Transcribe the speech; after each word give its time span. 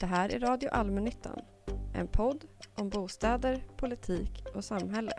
Det 0.00 0.06
här 0.06 0.34
är 0.34 0.40
Radio 0.40 0.68
Allmännyttan, 0.72 1.40
en 1.94 2.08
podd 2.08 2.44
om 2.74 2.88
bostäder, 2.88 3.64
politik 3.76 4.44
och 4.54 4.64
samhälle. 4.64 5.12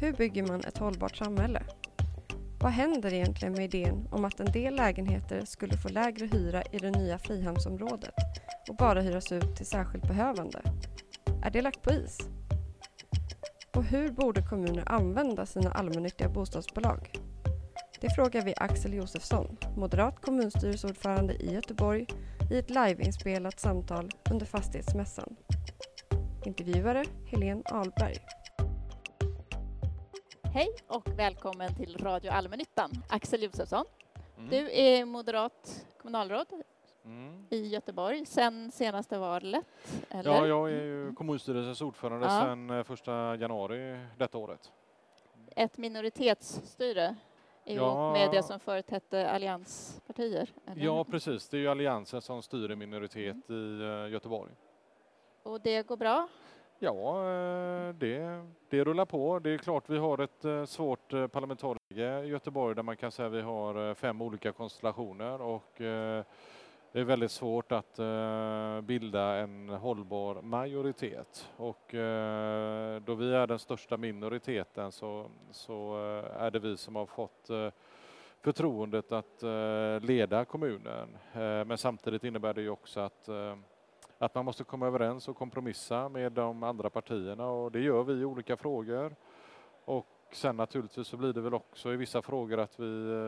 Hur 0.00 0.12
bygger 0.12 0.46
man 0.46 0.60
ett 0.60 0.78
hållbart 0.78 1.16
samhälle? 1.16 1.62
Vad 2.60 2.72
händer 2.72 3.12
egentligen 3.12 3.54
med 3.54 3.74
idén 3.74 4.08
om 4.10 4.24
att 4.24 4.40
en 4.40 4.52
del 4.52 4.76
lägenheter 4.76 5.44
skulle 5.44 5.76
få 5.76 5.88
lägre 5.88 6.26
hyra 6.26 6.62
i 6.62 6.78
det 6.78 6.90
nya 6.90 7.18
Frihamnsområdet 7.18 8.14
och 8.68 8.76
bara 8.76 9.00
hyras 9.00 9.32
ut 9.32 9.56
till 9.56 9.66
särskilt 9.66 10.08
behövande? 10.08 10.62
Är 11.42 11.50
det 11.50 11.62
lagt 11.62 11.82
på 11.82 11.92
is? 11.92 12.18
Och 13.74 13.84
hur 13.84 14.10
borde 14.10 14.42
kommuner 14.42 14.82
använda 14.86 15.46
sina 15.46 15.72
allmännyttiga 15.72 16.28
bostadsbolag? 16.28 17.20
Det 18.00 18.10
frågar 18.10 18.42
vi 18.42 18.54
Axel 18.56 18.94
Josefsson, 18.94 19.56
moderat 19.76 20.20
kommunstyrelseordförande 20.20 21.34
i 21.34 21.54
Göteborg, 21.54 22.06
i 22.50 22.58
ett 22.58 22.70
liveinspelat 22.70 23.60
samtal 23.60 24.10
under 24.30 24.46
fastighetsmässan. 24.46 25.36
Intervjuare 26.46 27.04
Helene 27.26 27.62
Ahlberg. 27.72 28.16
Hej 30.54 30.68
och 30.86 31.08
välkommen 31.18 31.74
till 31.74 31.96
Radio 31.98 32.30
Allmännyttan. 32.30 32.90
Axel 33.08 33.42
Josefsson, 33.42 33.84
Mm. 34.38 34.50
du 34.50 34.70
är 34.72 35.04
moderat 35.04 35.86
kommunalråd 36.02 36.46
Mm. 37.04 37.46
i 37.50 37.66
Göteborg 37.68 38.26
sen 38.26 38.70
senaste 38.72 39.18
valet, 39.18 39.64
eller? 40.10 40.30
Ja, 40.30 40.46
jag 40.46 40.72
är 40.72 40.82
ju 40.82 41.12
kommunstyrelsens 41.14 41.80
ordförande 41.80 42.26
Ja. 42.26 42.40
sedan 42.40 42.70
eh, 42.70 42.82
första 42.82 43.36
januari 43.36 44.06
detta 44.18 44.38
året. 44.38 44.72
Ett 45.56 45.78
minoritetsstyre 45.78 47.16
ihop 47.66 47.86
Ja. 47.86 48.12
med 48.12 48.30
det 48.30 48.42
som 48.42 48.60
förut 48.60 48.90
hette 48.90 49.30
allianspartier? 49.30 50.48
Eller? 50.66 50.84
Ja, 50.84 51.04
precis. 51.04 51.48
Det 51.48 51.56
är 51.56 51.60
ju 51.60 51.68
Alliansen 51.68 52.20
som 52.20 52.42
styr 52.42 52.70
i 52.70 52.76
minoritet 52.76 53.48
Mm. 53.48 53.80
i 53.80 53.84
eh, 54.06 54.12
Göteborg. 54.12 54.52
Och 55.42 55.60
det 55.60 55.86
går 55.86 55.96
bra? 55.96 56.28
Ja, 56.78 57.18
eh, 57.30 57.88
det, 57.94 58.46
det 58.70 58.84
rullar 58.84 59.04
på. 59.04 59.38
Det 59.38 59.50
är 59.50 59.58
klart 59.58 59.84
vi 59.90 59.98
har 59.98 60.18
ett 60.18 60.44
eh, 60.44 60.64
svårt 60.64 61.12
eh, 61.12 61.26
parlamentariker 61.26 62.24
i 62.24 62.28
Göteborg 62.28 62.74
där 62.74 62.82
man 62.82 62.96
kan 62.96 63.12
säga 63.12 63.26
att 63.28 63.34
vi 63.34 63.40
har 63.40 63.94
fem 63.94 64.22
olika 64.22 64.52
konstellationer 64.52 65.40
och 65.42 65.80
det 66.96 67.00
är 67.00 67.04
väldigt 67.04 67.30
svårt 67.30 67.72
att 67.72 67.98
eh, 67.98 68.80
bilda 68.80 69.22
en 69.22 69.68
hållbar 69.68 70.42
majoritet. 70.42 71.50
Och 71.56 71.94
eh, 71.94 73.00
då 73.00 73.14
vi 73.14 73.34
är 73.34 73.46
den 73.46 73.58
största 73.58 73.96
minoriteten 73.96 74.92
så, 74.92 75.30
så 75.50 75.96
eh, 75.96 76.42
är 76.42 76.50
det 76.50 76.58
vi 76.58 76.76
som 76.76 76.96
har 76.96 77.06
fått 77.06 77.50
förtroendet 78.40 79.12
att 79.12 79.42
leda 80.02 80.44
kommunen. 80.44 81.16
Men 81.66 81.78
samtidigt 81.78 82.24
innebär 82.24 82.54
det 82.54 82.62
ju 82.62 82.70
också 82.70 83.00
att 83.00 83.28
att 84.18 84.34
man 84.34 84.44
måste 84.44 84.64
komma 84.64 84.86
överens 84.86 85.28
och 85.28 85.36
kompromissa 85.36 86.08
med 86.08 86.32
de 86.32 86.62
andra 86.62 86.90
partierna 86.90 87.46
och 87.46 87.72
det 87.72 87.80
gör 87.80 88.02
vi 88.02 88.12
i 88.12 88.24
olika 88.24 88.56
frågor. 88.56 89.16
Och 89.84 90.06
sen 90.32 90.56
naturligtvis 90.56 91.06
så 91.06 91.16
blir 91.16 91.32
det 91.32 91.40
väl 91.40 91.54
också 91.54 91.92
i 91.92 91.96
vissa 91.96 92.22
frågor 92.22 92.58
att, 92.58 92.80
vi, 92.80 93.18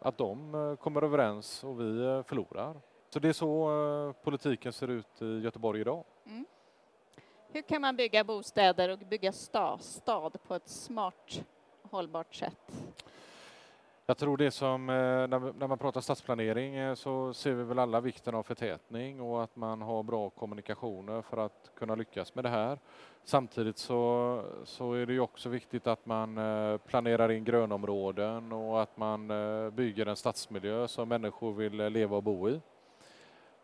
att 0.00 0.18
de 0.18 0.76
kommer 0.80 1.02
överens 1.02 1.64
och 1.64 1.80
vi 1.80 2.22
förlorar. 2.26 2.76
Så 3.10 3.18
det 3.18 3.28
är 3.28 3.32
så 3.32 3.70
eh, 4.08 4.12
politiken 4.24 4.72
ser 4.72 4.88
ut 4.88 5.22
i 5.22 5.40
Göteborg 5.40 5.80
idag. 5.80 6.04
Mm. 6.26 6.46
Hur 7.52 7.62
kan 7.62 7.80
man 7.80 7.96
bygga 7.96 8.24
bostäder 8.24 8.88
och 8.88 8.98
bygga 8.98 9.32
sta, 9.32 9.78
stad 9.78 10.36
på 10.46 10.54
ett 10.54 10.68
smart, 10.68 11.44
hållbart 11.82 12.34
sätt? 12.34 12.84
Jag 14.06 14.18
tror 14.18 14.36
det 14.36 14.50
som, 14.50 14.90
eh, 14.90 14.94
när 14.94 15.66
man 15.66 15.78
pratar 15.78 16.00
stadsplanering 16.00 16.74
eh, 16.74 16.94
så 16.94 17.34
ser 17.34 17.52
vi 17.52 17.64
väl 17.64 17.78
alla 17.78 18.00
vikten 18.00 18.34
av 18.34 18.42
förtätning 18.42 19.20
och 19.20 19.42
att 19.42 19.56
man 19.56 19.82
har 19.82 20.02
bra 20.02 20.30
kommunikationer 20.30 21.22
för 21.22 21.36
att 21.36 21.70
kunna 21.74 21.94
lyckas 21.94 22.34
med 22.34 22.44
det 22.44 22.48
här. 22.48 22.78
Samtidigt 23.24 23.78
så, 23.78 24.42
så 24.64 24.92
är 24.92 25.06
det 25.06 25.12
ju 25.12 25.20
också 25.20 25.48
viktigt 25.48 25.86
att 25.86 26.06
man 26.06 26.38
planerar 26.86 27.30
in 27.30 27.44
grönområden 27.44 28.52
och 28.52 28.82
att 28.82 28.96
man 28.96 29.28
bygger 29.72 30.06
en 30.06 30.16
stadsmiljö 30.16 30.88
som 30.88 31.08
människor 31.08 31.52
vill 31.52 31.76
leva 31.76 32.16
och 32.16 32.22
bo 32.22 32.48
i. 32.48 32.60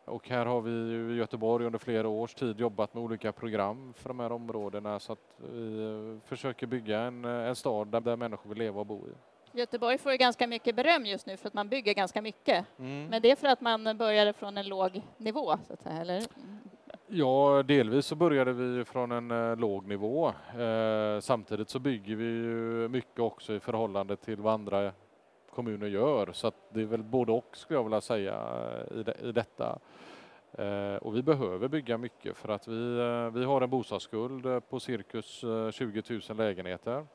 Och 0.05 0.29
här 0.29 0.47
har 0.47 0.61
vi 0.61 0.71
i 1.15 1.17
Göteborg 1.17 1.67
under 1.67 1.79
flera 1.79 2.09
års 2.09 2.35
tid 2.35 2.61
jobbat 2.61 2.95
med 2.95 3.03
olika 3.03 3.33
program 3.33 3.95
för 3.97 4.09
de 4.09 4.21
här 4.21 4.33
områdena 4.33 5.01
så 5.01 5.13
att 5.13 5.39
vi 5.53 5.83
eh, 5.83 6.29
försöker 6.29 6.67
bygga 6.67 7.01
en, 7.01 7.25
eh, 7.25 7.31
en 7.31 7.57
stad 7.57 8.03
där, 8.03 8.17
människor 8.17 8.49
vill 8.49 8.59
leva 8.59 8.81
och 8.81 8.87
bo 8.87 9.07
i. 9.09 9.11
Göteborg 9.59 9.99
får 9.99 10.13
ju 10.13 10.19
ganska 10.19 10.47
mycket 10.47 10.77
beröm 10.77 11.07
just 11.07 11.27
nu 11.27 11.37
för 11.37 11.49
att 11.49 11.55
man 11.55 11.69
bygger 11.69 11.95
ganska 11.95 12.23
mycket. 12.23 12.67
Mm. 12.79 13.07
Men 13.07 13.23
det 13.23 13.31
är 13.31 13.37
för 13.37 13.49
att 13.49 13.61
man 13.61 13.97
började 13.97 14.33
från 14.33 14.59
en 14.59 14.69
låg 14.69 15.03
nivå, 15.17 15.57
så 15.67 15.73
att 15.73 15.83
säga, 15.83 16.01
eller? 16.01 16.23
Ja, 17.07 17.63
delvis 17.63 18.07
så 18.07 18.15
började 18.15 18.53
vi 18.53 18.85
från 18.85 19.13
en 19.13 19.31
eh, 19.31 19.57
låg 19.57 19.87
nivå. 19.87 20.29
Eh, 20.59 21.21
samtidigt 21.21 21.69
så 21.69 21.79
bygger 21.79 22.17
vi 22.17 22.25
ju 22.25 22.89
mycket 22.89 23.21
också 23.21 23.53
i 23.53 23.61
förhållande 23.61 24.17
till 24.17 24.37
vad 24.37 24.55
andra 24.55 24.93
kommuner 25.55 25.87
gör. 25.87 26.33
Så 26.33 26.47
att 26.47 26.55
det 26.71 26.81
är 26.81 26.87
väl 26.87 27.03
både 27.03 27.33
och 27.33 27.57
skulle 27.57 27.79
jag 27.79 27.85
vilja 27.85 28.01
säga 28.01 28.37
i, 28.91 29.03
de, 29.03 29.13
i 29.29 29.33
detta. 29.33 29.79
Eh, 30.53 30.97
och 30.97 31.17
vi 31.17 31.23
behöver 31.23 31.69
bygga 31.69 31.99
mycket 31.99 32.37
för 32.37 32.49
att 32.49 32.69
vi, 32.69 32.99
eh, 32.99 33.31
vi 33.31 33.45
har 33.45 33.61
en 33.61 33.71
bostadsskuld 33.71 34.47
eh, 34.47 34.61
på 34.61 34.81
cirkus 34.81 35.45
eh, 35.45 35.71
20 35.71 36.03
000 36.29 36.37
lägenheter. 36.37 37.07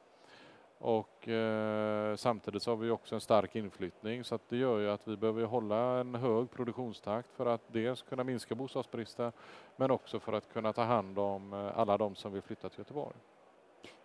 Och 0.79 1.27
eh, 1.27 2.15
samtidigt 2.15 2.63
så 2.63 2.71
har 2.71 2.75
vi 2.75 2.89
också 2.89 3.15
en 3.15 3.21
stark 3.21 3.55
inflyttning 3.55 4.23
så 4.23 4.35
att 4.35 4.49
det 4.49 4.57
gör 4.57 4.79
ju 4.79 4.89
att 4.89 5.07
vi 5.07 5.17
behöver 5.17 5.43
hålla 5.43 5.99
en 5.99 6.15
hög 6.15 6.51
produktionstakt 6.51 7.29
för 7.31 7.45
att 7.45 7.61
dels 7.67 8.01
kunna 8.01 8.23
minska 8.23 8.55
bostadsbristen 8.55 9.31
men 9.75 9.91
också 9.91 10.19
för 10.19 10.33
att 10.33 10.53
kunna 10.53 10.73
ta 10.73 10.83
hand 10.83 11.19
om 11.19 11.53
eh, 11.53 11.79
alla 11.79 11.97
de 11.97 12.15
som 12.15 12.33
vill 12.33 12.41
flytta 12.41 12.69
till 12.69 12.79
Göteborg. 12.79 13.15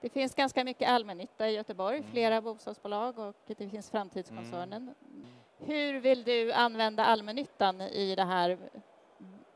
Det 0.05 0.11
finns 0.11 0.35
ganska 0.35 0.65
mycket 0.65 0.89
allmännytta 0.89 1.49
i 1.49 1.55
Göteborg, 1.55 1.97
Mm. 1.97 2.11
flera 2.11 2.41
bostadsbolag 2.41 3.19
och 3.19 3.35
det 3.47 3.55
finns 3.55 3.91
Framtidskoncernen. 3.91 4.83
Mm. 4.83 4.95
Hur 5.59 6.01
vill 6.01 6.25
du 6.25 6.53
använda 6.53 7.05
allmännyttan 7.05 7.81
i 7.81 8.15
det 8.15 8.25
här 8.25 8.59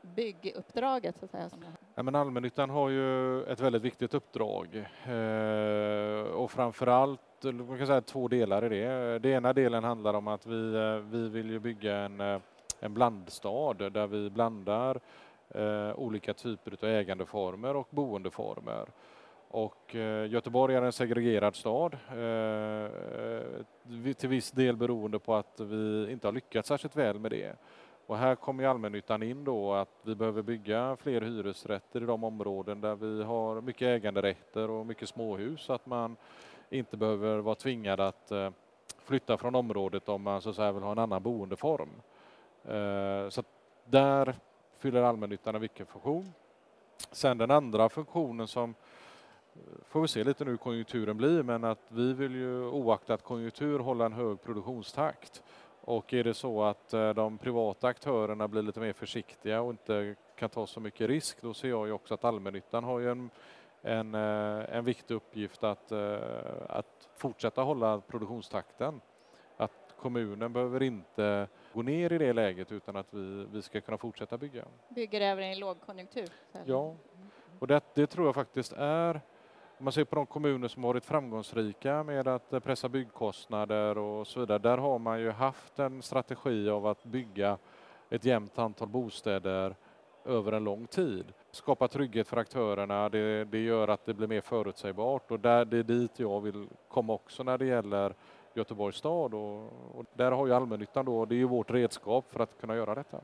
bygguppdraget? 0.01 1.17
Så 1.19 1.25
att 1.25 1.31
säga? 1.31 1.49
Ja, 1.95 2.03
men 2.03 2.15
allmännyttan 2.15 2.69
har 2.69 2.89
ju 2.89 3.43
ett 3.43 3.59
väldigt 3.59 3.81
viktigt 3.81 4.13
uppdrag 4.13 4.75
eh, 5.05 6.31
och 6.33 6.51
framförallt 6.51 7.21
man 7.43 7.77
kan 7.77 7.87
säga 7.87 8.01
två 8.01 8.27
delar 8.27 8.65
i 8.65 8.69
det. 8.69 9.19
Det 9.19 9.29
ena 9.29 9.53
delen 9.53 9.83
handlar 9.83 10.13
om 10.13 10.27
att 10.27 10.45
vi, 10.45 10.75
eh, 10.75 10.95
vi 10.95 11.29
vill 11.29 11.49
ju 11.49 11.59
bygga 11.59 11.95
en, 11.97 12.21
eh, 12.21 12.39
en 12.79 12.93
blandstad 12.93 13.73
där 13.89 14.07
vi 14.07 14.29
blandar 14.29 14.99
eh, 15.49 15.93
olika 15.95 16.33
typer 16.33 16.77
av 16.81 16.89
ägandeformer 16.89 17.75
och 17.75 17.87
boendeformer. 17.89 18.87
Och 19.51 19.95
eh, 19.95 20.31
Göteborg 20.31 20.75
är 20.75 20.81
en 20.81 20.91
segregerad 20.91 21.55
stad, 21.55 21.93
eh, 21.93 22.89
till 24.13 24.29
viss 24.29 24.51
del 24.51 24.77
beroende 24.77 25.19
på 25.19 25.35
att 25.35 25.59
vi 25.59 26.11
inte 26.11 26.27
har 26.27 26.31
lyckats 26.31 26.67
särskilt 26.67 26.95
väl 26.95 27.19
med 27.19 27.31
det. 27.31 27.55
Och 28.05 28.17
här 28.17 28.35
kommer 28.35 28.63
ju 28.63 28.69
allmännyttan 28.69 29.23
in 29.23 29.43
då 29.43 29.73
att 29.73 29.89
vi 30.03 30.15
behöver 30.15 30.41
bygga 30.41 30.97
fler 30.99 31.21
hyresrätter 31.21 32.01
i 32.01 32.05
de 32.05 32.23
områden 32.23 32.81
där 32.81 32.95
vi 32.95 33.23
har 33.23 33.61
mycket 33.61 33.85
äganderätter 33.85 34.69
och 34.69 34.85
mycket 34.85 35.09
småhus 35.09 35.61
så 35.61 35.73
att 35.73 35.85
man 35.85 36.15
inte 36.69 36.97
behöver 36.97 37.37
vara 37.37 37.55
tvingad 37.55 37.99
att 37.99 38.31
eh, 38.31 38.49
flytta 39.03 39.37
från 39.37 39.55
området 39.55 40.09
om 40.09 40.21
man 40.21 40.41
så 40.41 40.49
att 40.49 40.55
säga 40.55 40.71
vill 40.71 40.83
ha 40.83 40.91
en 40.91 40.99
annan 40.99 41.23
boendeform. 41.23 41.89
Så 43.29 43.39
att 43.39 43.45
där 43.85 44.35
fyller 44.77 45.01
allmännyttan 45.01 45.55
en 45.55 45.61
viktig 45.61 45.87
funktion. 45.87 46.33
Sen 47.11 47.37
den 47.37 47.51
andra 47.51 47.89
funktionen 47.89 48.47
som 48.47 48.75
får 49.87 50.01
vi 50.01 50.07
se 50.07 50.23
lite 50.23 50.45
nu 50.45 50.51
hur 50.51 50.57
konjunkturen 50.57 51.17
blir 51.17 51.43
men 51.43 51.63
att 51.63 51.79
vi 51.87 52.13
vill 52.13 52.35
ju 52.35 52.63
oaktat 52.65 53.23
konjunktur 53.23 53.79
hålla 53.79 54.05
en 54.05 54.13
hög 54.13 54.41
produktionstakt. 54.41 55.43
Och 55.81 56.13
är 56.13 56.23
det 56.23 56.33
så 56.33 56.63
att 56.63 56.93
eh, 56.93 57.09
de 57.09 57.37
privata 57.37 57.87
aktörerna 57.87 58.47
blir 58.47 58.61
lite 58.61 58.79
mer 58.79 58.93
försiktiga 58.93 59.61
och 59.61 59.69
inte 59.69 60.15
kan 60.35 60.49
ta 60.49 60.67
så 60.67 60.79
mycket 60.79 61.07
risk, 61.07 61.41
då 61.41 61.53
ser 61.53 61.69
jag 61.69 61.87
ju 61.87 61.93
också 61.93 62.13
att 62.13 62.23
allmännyttan 62.23 62.83
har 62.83 62.99
ju 62.99 63.11
en, 63.11 63.29
en, 63.81 64.15
eh, 64.15 64.75
en 64.75 64.85
viktig 64.85 65.15
uppgift 65.15 65.63
att, 65.63 65.91
eh, 65.91 66.17
att 66.69 67.09
fortsätta 67.17 67.61
hålla 67.61 68.01
produktionstakten. 68.01 69.01
Att 69.57 69.95
kommunen 69.99 70.53
behöver 70.53 70.83
inte 70.83 71.47
gå 71.73 71.81
ner 71.81 72.13
i 72.13 72.17
det 72.17 72.33
läget 72.33 72.71
utan 72.71 72.95
att 72.95 73.13
vi, 73.13 73.45
vi 73.51 73.61
ska 73.61 73.81
kunna 73.81 73.97
fortsätta 73.97 74.37
bygga. 74.37 74.65
Bygger 74.89 75.21
även 75.21 75.43
i 75.43 75.51
en 75.51 75.59
lågkonjunktur? 75.59 76.29
Ja, 76.65 76.95
och 77.59 77.67
det, 77.67 77.81
det 77.93 78.07
tror 78.07 78.25
jag 78.25 78.35
faktiskt 78.35 78.73
är 78.77 79.21
om 79.79 79.83
man 79.85 79.93
ser 79.93 80.03
på 80.03 80.15
de 80.15 80.25
kommuner 80.25 80.67
som 80.67 80.83
har 80.83 80.89
varit 80.89 81.05
framgångsrika 81.05 82.03
med 82.03 82.27
att 82.27 82.53
eh, 82.53 82.59
pressa 82.59 82.89
byggkostnader 82.89 83.97
och 83.97 84.27
så 84.27 84.39
vidare. 84.39 84.57
Där 84.57 84.77
har 84.77 84.99
man 84.99 85.19
ju 85.19 85.31
haft 85.31 85.79
en 85.79 86.01
strategi 86.01 86.69
av 86.69 86.87
att 86.87 87.03
bygga 87.03 87.57
ett 88.09 88.25
jämnt 88.25 88.59
antal 88.59 88.87
bostäder 88.87 89.75
över 90.25 90.51
en 90.51 90.63
lång 90.63 90.87
tid. 90.87 91.25
Skapa 91.51 91.87
trygghet 91.87 92.27
för 92.27 92.37
aktörerna, 92.37 93.09
det, 93.09 93.45
det 93.45 93.59
gör 93.59 93.87
att 93.87 94.05
det 94.05 94.13
blir 94.13 94.27
mer 94.27 94.41
förutsägbart 94.41 95.31
och 95.31 95.39
där, 95.39 95.65
det 95.65 95.77
är 95.77 95.83
dit 95.83 96.19
jag 96.19 96.41
vill 96.41 96.67
komma 96.87 97.13
också 97.13 97.43
när 97.43 97.57
det 97.57 97.65
gäller 97.65 98.13
Göteborgs 98.53 98.97
stad 98.97 99.33
och, 99.33 99.63
och 99.95 100.05
där 100.13 100.31
har 100.31 100.47
ju 100.47 100.53
allmännyttan 100.53 101.05
då, 101.05 101.25
det 101.25 101.35
är 101.35 101.37
ju 101.37 101.47
vårt 101.47 101.71
redskap 101.71 102.31
för 102.31 102.39
att 102.39 102.61
kunna 102.61 102.75
göra 102.75 102.95
detta. 102.95 103.21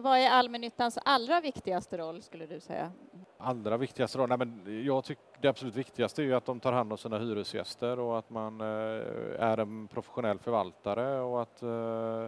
Vad 0.00 0.18
är 0.18 0.30
allmännyttans 0.30 0.98
allra 1.04 1.40
viktigaste 1.40 1.98
roll 1.98 2.22
skulle 2.22 2.46
du 2.46 2.60
säga? 2.60 2.92
Allra 3.38 3.76
viktigaste 3.76 4.18
roll? 4.18 4.28
Nej, 4.28 4.38
men 4.38 4.84
jag 4.84 5.04
tycker 5.04 5.22
det 5.40 5.48
absolut 5.48 5.74
viktigaste 5.74 6.22
är 6.22 6.24
ju 6.24 6.34
att 6.34 6.44
de 6.44 6.60
tar 6.60 6.72
hand 6.72 6.92
om 6.92 6.98
sina 6.98 7.18
hyresgäster 7.18 7.98
och 7.98 8.18
att 8.18 8.30
man 8.30 8.60
eh, 8.60 8.66
är 9.38 9.58
en 9.58 9.88
professionell 9.88 10.38
förvaltare 10.38 11.20
och 11.20 11.42
att, 11.42 11.62
eh, 11.62 12.26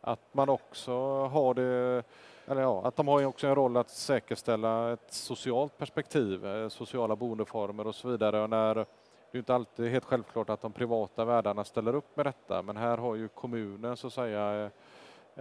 att 0.00 0.34
man 0.34 0.48
också 0.48 0.92
har 1.26 1.54
det 1.54 2.02
eller 2.46 2.62
ja, 2.62 2.82
att 2.84 2.96
de 2.96 3.08
har 3.08 3.24
också 3.24 3.46
en 3.46 3.54
roll 3.54 3.76
att 3.76 3.90
säkerställa 3.90 4.92
ett 4.92 5.12
socialt 5.12 5.78
perspektiv, 5.78 6.46
eh, 6.46 6.68
sociala 6.68 7.16
boendeformer 7.16 7.86
och 7.86 7.94
så 7.94 8.08
vidare. 8.08 8.42
Och 8.42 8.50
när, 8.50 8.74
det 8.74 8.86
är 9.32 9.38
inte 9.38 9.54
alltid 9.54 9.90
helt 9.90 10.04
självklart 10.04 10.50
att 10.50 10.62
de 10.62 10.72
privata 10.72 11.24
värdarna 11.24 11.64
ställer 11.64 11.94
upp 11.94 12.16
med 12.16 12.26
detta, 12.26 12.62
men 12.62 12.76
här 12.76 12.98
har 12.98 13.14
ju 13.14 13.28
kommunen 13.28 13.96
så 13.96 14.06
att 14.06 14.12
säga 14.12 14.70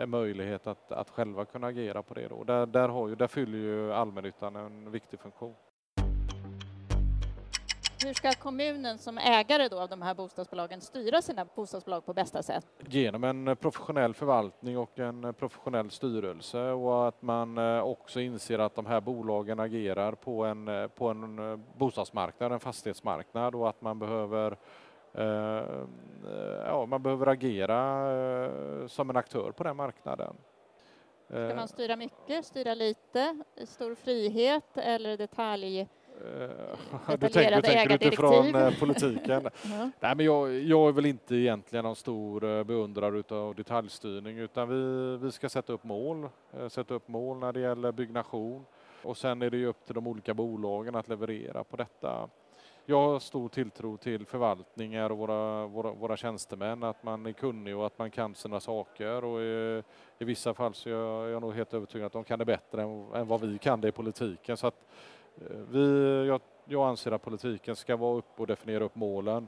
möjlighet 0.07 0.67
att, 0.67 0.91
att 0.91 1.09
själva 1.09 1.45
kunna 1.45 1.67
agera 1.67 2.03
på 2.03 2.13
det. 2.13 2.27
Då. 2.27 2.43
Där, 2.43 2.65
där, 2.65 2.89
har 2.89 3.07
ju, 3.07 3.15
där 3.15 3.27
fyller 3.27 3.57
ju 3.57 3.93
allmännyttan 3.93 4.55
en 4.55 4.91
viktig 4.91 5.19
funktion. 5.19 5.55
Hur 8.05 8.13
ska 8.13 8.31
kommunen 8.31 8.97
som 8.97 9.17
ägare 9.17 9.67
då 9.67 9.79
av 9.79 9.89
de 9.89 10.01
här 10.01 10.13
bostadsbolagen 10.13 10.81
styra 10.81 11.21
sina 11.21 11.45
bostadsbolag 11.55 12.05
på 12.05 12.13
bästa 12.13 12.43
sätt? 12.43 12.65
Genom 12.87 13.23
en 13.23 13.55
professionell 13.55 14.13
förvaltning 14.13 14.77
och 14.77 14.99
en 14.99 15.33
professionell 15.33 15.89
styrelse 15.89 16.61
och 16.61 17.07
att 17.07 17.21
man 17.21 17.57
eh, 17.57 17.81
också 17.81 18.19
inser 18.19 18.59
att 18.59 18.75
de 18.75 18.85
här 18.85 19.01
bolagen 19.01 19.59
agerar 19.59 20.11
på 20.11 20.45
en, 20.45 20.67
eh, 20.67 20.87
på 20.87 21.07
en 21.07 21.51
eh, 21.51 21.59
bostadsmarknad, 21.77 22.51
en 22.51 22.59
fastighetsmarknad 22.59 23.55
och 23.55 23.69
att 23.69 23.81
man 23.81 23.99
behöver 23.99 24.57
ja, 26.65 26.85
man 26.85 27.03
behöver 27.03 27.27
agera 27.27 28.87
som 28.87 29.09
en 29.09 29.17
aktör 29.17 29.51
på 29.51 29.63
den 29.63 29.75
marknaden. 29.75 30.35
Ska 31.27 31.55
man 31.55 31.67
styra 31.67 31.95
mycket, 31.95 32.45
styra 32.45 32.73
lite, 32.73 33.43
stor 33.65 33.95
frihet 33.95 34.77
eller 34.77 35.17
detalj? 35.17 35.87
Du 37.19 37.27
tänker, 37.29 37.61
tänker 37.61 37.95
utifrån 37.95 38.73
politiken? 38.79 39.41
uh-huh. 39.47 39.91
Nej, 39.99 40.15
men 40.15 40.25
jag, 40.25 40.53
jag, 40.59 40.87
är 40.87 40.91
väl 40.91 41.05
inte 41.05 41.35
egentligen 41.35 41.85
någon 41.85 41.95
stor 41.95 42.63
beundrare 42.63 43.23
av 43.35 43.55
detaljstyrning 43.55 44.37
utan 44.37 44.69
vi, 44.69 45.17
vi 45.17 45.31
ska 45.31 45.49
sätta 45.49 45.73
upp 45.73 45.83
mål, 45.83 46.29
sätta 46.69 46.93
upp 46.93 47.07
mål 47.07 47.37
när 47.37 47.53
det 47.53 47.59
gäller 47.59 47.91
byggnation 47.91 48.65
och 49.03 49.17
sen 49.17 49.41
är 49.41 49.49
det 49.49 49.57
ju 49.57 49.67
upp 49.67 49.85
till 49.85 49.95
de 49.95 50.07
olika 50.07 50.33
bolagen 50.33 50.95
att 50.95 51.07
leverera 51.07 51.63
på 51.63 51.77
detta. 51.77 52.29
Jag 52.85 52.97
har 52.97 53.19
stor 53.19 53.49
tilltro 53.49 53.97
till 53.97 54.25
förvaltningar 54.25 55.09
och 55.09 55.17
våra, 55.17 55.67
våra, 55.67 55.91
våra 55.91 56.17
tjänstemän, 56.17 56.83
att 56.83 57.03
man 57.03 57.25
är 57.25 57.31
kunnig 57.31 57.77
och 57.77 57.85
att 57.85 57.99
man 57.99 58.11
kan 58.11 58.35
sina 58.35 58.59
saker 58.59 59.23
och 59.23 59.41
i, 59.41 59.83
i 60.19 60.25
vissa 60.25 60.53
fall 60.53 60.73
så 60.73 60.89
är 60.89 60.93
jag, 60.93 61.29
jag 61.29 61.35
är 61.35 61.39
nog 61.39 61.53
helt 61.53 61.73
övertygad 61.73 62.05
att 62.05 62.13
de 62.13 62.23
kan 62.23 62.39
det 62.39 62.45
bättre 62.45 62.81
än, 62.81 63.13
än 63.13 63.27
vad 63.27 63.41
vi 63.41 63.57
kan 63.57 63.81
det 63.81 63.87
i 63.87 63.91
politiken. 63.91 64.57
Så 64.57 64.67
att, 64.67 64.85
eh, 65.41 65.57
vi, 65.71 66.25
jag, 66.27 66.41
jag 66.65 66.87
anser 66.87 67.11
att 67.11 67.21
politiken 67.21 67.75
ska 67.75 67.95
vara 67.95 68.17
upp 68.17 68.39
och 68.39 68.47
definiera 68.47 68.83
upp 68.83 68.95
målen 68.95 69.47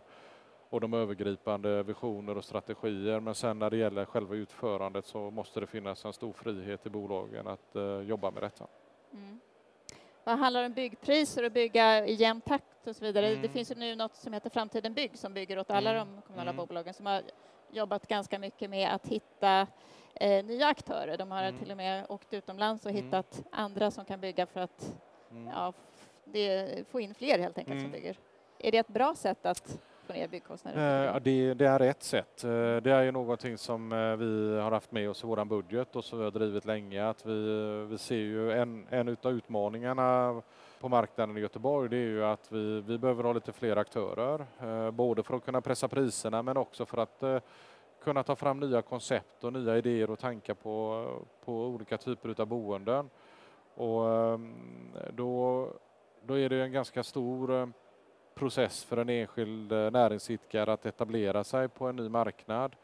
och 0.69 0.81
de 0.81 0.93
övergripande 0.93 1.83
visioner 1.83 2.37
och 2.37 2.43
strategier. 2.43 3.19
Men 3.19 3.35
sen 3.35 3.59
när 3.59 3.69
det 3.69 3.77
gäller 3.77 4.05
själva 4.05 4.35
utförandet 4.35 5.05
så 5.05 5.31
måste 5.31 5.59
det 5.59 5.67
finnas 5.67 6.05
en 6.05 6.13
stor 6.13 6.33
frihet 6.33 6.85
i 6.85 6.89
bolagen 6.89 7.47
att 7.47 7.75
uh, 7.75 8.01
jobba 8.01 8.31
med 8.31 8.43
detta. 8.43 8.67
Mm. 9.11 9.39
Vad 10.23 10.39
handlar 10.39 10.63
om 10.63 10.73
byggpriser 10.73 11.43
och 11.43 11.51
bygga 11.51 12.05
i 12.05 12.13
jämn 12.13 12.41
takt 12.41 12.87
och 12.87 12.95
så 12.95 13.05
vidare? 13.05 13.27
Mm. 13.27 13.41
Det 13.41 13.49
finns 13.49 13.71
ju 13.71 13.75
nu 13.75 13.95
något 13.95 14.15
som 14.15 14.33
heter 14.33 14.49
Framtiden 14.49 14.93
Bygg 14.93 15.17
som 15.17 15.33
bygger 15.33 15.59
åt 15.59 15.71
alla 15.71 15.91
mm. 15.91 16.15
de 16.15 16.21
kommunala 16.21 16.51
mm. 16.51 16.65
bolagen 16.65 16.93
som 16.93 17.05
har 17.05 17.21
jobbat 17.71 18.07
ganska 18.07 18.39
mycket 18.39 18.69
med 18.69 18.93
att 18.93 19.07
hitta 19.07 19.67
eh, 20.15 20.45
nya 20.45 20.67
aktörer. 20.67 21.17
De 21.17 21.31
har 21.31 21.43
mm. 21.43 21.59
till 21.59 21.71
och 21.71 21.77
med 21.77 22.05
åkt 22.09 22.33
utomlands 22.33 22.85
och 22.85 22.91
mm. 22.91 23.03
hittat 23.03 23.43
andra 23.51 23.91
som 23.91 24.05
kan 24.05 24.19
bygga 24.19 24.45
för 24.45 24.59
att 24.59 24.95
Mm. 25.33 25.47
ja, 25.47 25.73
det, 26.25 26.87
få 26.87 26.99
in 26.99 27.15
fler 27.15 27.39
helt 27.39 27.57
enkelt 27.57 27.79
som 27.79 27.89
mm. 27.89 27.91
bygger. 27.91 28.17
Är 28.59 28.71
det 28.71 28.77
ett 28.77 28.87
bra 28.87 29.15
sätt 29.15 29.45
att 29.45 29.79
få 30.07 30.13
ner 30.13 30.27
byggkostnader? 30.27 31.07
Eh, 31.07 31.19
det, 31.19 31.53
det, 31.53 31.67
är 31.67 31.79
ett 31.79 32.03
sätt. 32.03 32.43
Eh, 32.43 32.49
det 32.75 32.91
är 32.91 33.01
ju 33.01 33.11
någonting 33.11 33.57
som 33.57 33.91
eh, 33.91 34.15
vi 34.15 34.59
har 34.59 34.71
haft 34.71 34.91
med 34.91 35.09
oss 35.09 35.23
i 35.23 35.27
vår 35.27 35.45
budget 35.45 35.95
och 35.95 36.05
som 36.05 36.19
vi 36.19 36.23
har 36.23 36.31
drivit 36.31 36.65
länge. 36.65 37.09
Att 37.09 37.25
vi, 37.25 37.85
vi 37.89 37.97
ser 37.97 38.15
ju 38.15 38.51
en, 38.51 38.87
en 38.89 39.17
av 39.23 39.31
utmaningarna 39.33 40.41
på 40.79 40.89
marknaden 40.89 41.37
i 41.37 41.39
Göteborg 41.39 41.89
det 41.89 41.97
är 41.97 42.07
ju 42.07 42.25
att 42.25 42.51
vi, 42.51 42.81
vi 42.81 42.97
behöver 42.97 43.23
ha 43.23 43.33
lite 43.33 43.51
fler 43.51 43.75
aktörer. 43.75 44.45
Eh, 44.61 44.91
både 44.91 45.23
för 45.23 45.35
att 45.35 45.45
kunna 45.45 45.61
pressa 45.61 45.87
priserna 45.87 46.43
men 46.43 46.57
också 46.57 46.85
för 46.85 46.97
att 46.97 47.43
kunna 48.03 48.23
ta 48.23 48.35
fram 48.35 48.59
nya 48.59 48.81
koncept 48.81 49.43
och 49.43 49.53
nya 49.53 49.77
idéer 49.77 50.09
och 50.09 50.19
tankar 50.19 50.53
på, 50.53 51.07
på 51.45 51.67
olika 51.67 51.97
typer 51.97 52.41
av 52.41 52.47
boenden. 52.47 53.09
Och 53.75 54.09
ehm, 54.09 54.53
då, 55.11 55.67
då 56.21 56.39
är 56.39 56.49
det 56.49 56.63
en 56.63 56.71
ganska 56.71 57.03
stor 57.03 57.53
eh, 57.61 57.67
process 58.35 58.83
för 58.83 58.97
en 58.97 59.09
enskild 59.09 59.71
eh, 59.71 59.91
näringsidkare 59.91 60.73
att 60.73 60.85
etablera 60.85 61.43
sig 61.43 61.67
på 61.67 61.87
en 61.87 61.95
ny 61.95 62.09
marknad. 62.09 62.75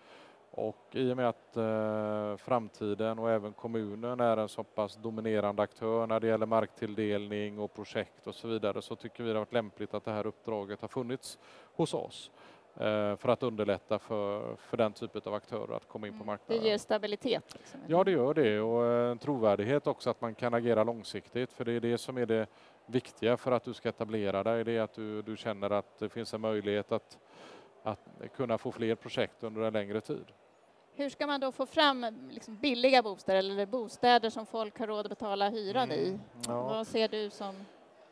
Och 0.51 0.85
i 0.91 1.11
och 1.11 1.17
med 1.17 1.29
att 1.29 1.57
eh, 1.57 2.37
framtiden 2.37 3.19
och 3.19 3.29
även 3.29 3.53
kommunen 3.53 4.19
är 4.19 4.37
en 4.37 4.49
så 4.49 4.63
pass 4.63 4.95
dominerande 4.95 5.61
aktör 5.61 6.07
när 6.07 6.19
det 6.19 6.27
gäller 6.27 6.45
marktilldelning 6.45 7.59
och 7.59 7.73
projekt 7.73 8.27
och 8.27 8.35
så 8.35 8.47
vidare 8.47 8.81
så 8.81 8.95
tycker 8.95 9.23
vi 9.23 9.29
det 9.29 9.35
har 9.35 9.45
varit 9.45 9.53
lämpligt 9.53 9.93
att 9.93 10.05
det 10.05 10.11
här 10.11 10.27
uppdraget 10.27 10.81
har 10.81 10.87
funnits 10.87 11.39
hos 11.75 11.93
oss. 11.93 12.31
Eh, 12.75 13.15
för 13.15 13.27
att 13.27 13.43
underlätta 13.43 13.99
för, 13.99 14.55
för 14.55 14.77
den 14.77 14.93
typen 14.93 15.21
av 15.25 15.33
aktörer 15.33 15.75
att 15.75 15.87
komma 15.87 16.07
in 16.07 16.13
på 16.13 16.23
mm. 16.23 16.25
marknaden. 16.25 16.63
Det 16.63 16.69
ger 16.69 16.77
stabilitet? 16.77 17.55
Liksom. 17.57 17.79
Ja, 17.87 18.03
det 18.03 18.11
gör 18.11 18.33
det 18.33 18.59
och 18.59 18.85
en 18.85 19.17
trovärdighet 19.17 19.87
också 19.87 20.09
att 20.09 20.21
man 20.21 20.35
kan 20.35 20.53
agera 20.53 20.83
långsiktigt 20.83 21.53
för 21.53 21.65
det 21.65 21.71
är 21.73 21.79
det 21.79 21.97
som 21.97 22.17
är 22.17 22.25
det 22.25 22.47
viktiga 22.89 23.37
för 23.37 23.51
att 23.51 23.63
du 23.63 23.73
ska 23.73 23.89
etablera 23.89 24.43
dig. 24.43 24.63
Det 24.63 24.77
är 24.77 24.81
att 24.81 24.93
du, 24.93 25.21
du 25.21 25.37
känner 25.37 25.69
att 25.69 25.99
det 25.99 26.09
finns 26.09 26.33
en 26.33 26.41
möjlighet 26.41 26.91
att, 26.91 27.17
att 27.83 27.99
kunna 28.35 28.57
få 28.57 28.71
fler 28.71 28.95
projekt 28.95 29.43
under 29.43 29.61
en 29.61 29.73
längre 29.73 30.01
tid. 30.01 30.25
Hur 30.95 31.09
ska 31.09 31.27
man 31.27 31.39
då 31.39 31.51
få 31.51 31.65
fram 31.65 32.05
liksom 32.29 32.55
billiga 32.57 33.03
bostäder 33.03 33.39
eller 33.39 33.65
bostäder 33.65 34.29
som 34.29 34.45
folk 34.45 34.79
har 34.79 34.87
råd 34.87 34.99
att 34.99 35.09
betala 35.09 35.49
hyran 35.49 35.91
mm, 35.91 35.99
i? 35.99 36.19
Ja. 36.47 36.63
Vad 36.63 36.87
ser 36.87 37.07
du 37.07 37.29
som... 37.29 37.55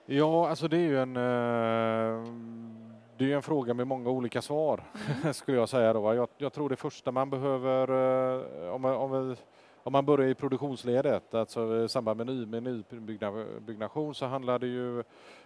Ja, 0.06 0.50
alltså 0.50 0.68
det 0.68 0.77
är 0.77 0.81
ju 0.81 1.01
en 1.01 1.18
eh, 1.18 2.33
det 3.18 3.31
är 3.31 3.35
en 3.35 3.41
fråga 3.41 3.74
med 3.74 3.88
många 3.88 4.09
olika 4.09 4.41
svar, 4.41 4.83
mm. 5.21 5.33
skulle 5.33 5.57
jag 5.57 5.69
säga. 5.69 5.94
Då. 5.94 6.13
Jag, 6.13 6.29
jag, 6.38 6.53
tror 6.53 6.69
det 6.69 6.75
första 6.75 7.12
man 7.12 7.29
behöver, 7.29 7.88
eh, 8.65 8.74
om 8.74 8.85
om, 8.85 9.29
vi, 9.29 9.35
om 9.88 9.94
man 9.94 10.06
börjar 10.06 10.30
i 10.30 10.36
produktionsledet, 10.36 11.34
alltså 11.34 11.84
i 11.86 11.89
samband 11.89 12.18
med, 12.18 12.27
ny, 12.27 12.46
med 12.46 12.63
nybyggnation, 12.89 14.15
så 14.15 14.25
handlar 14.25 14.60
det 14.60 14.67
ju 14.67 15.03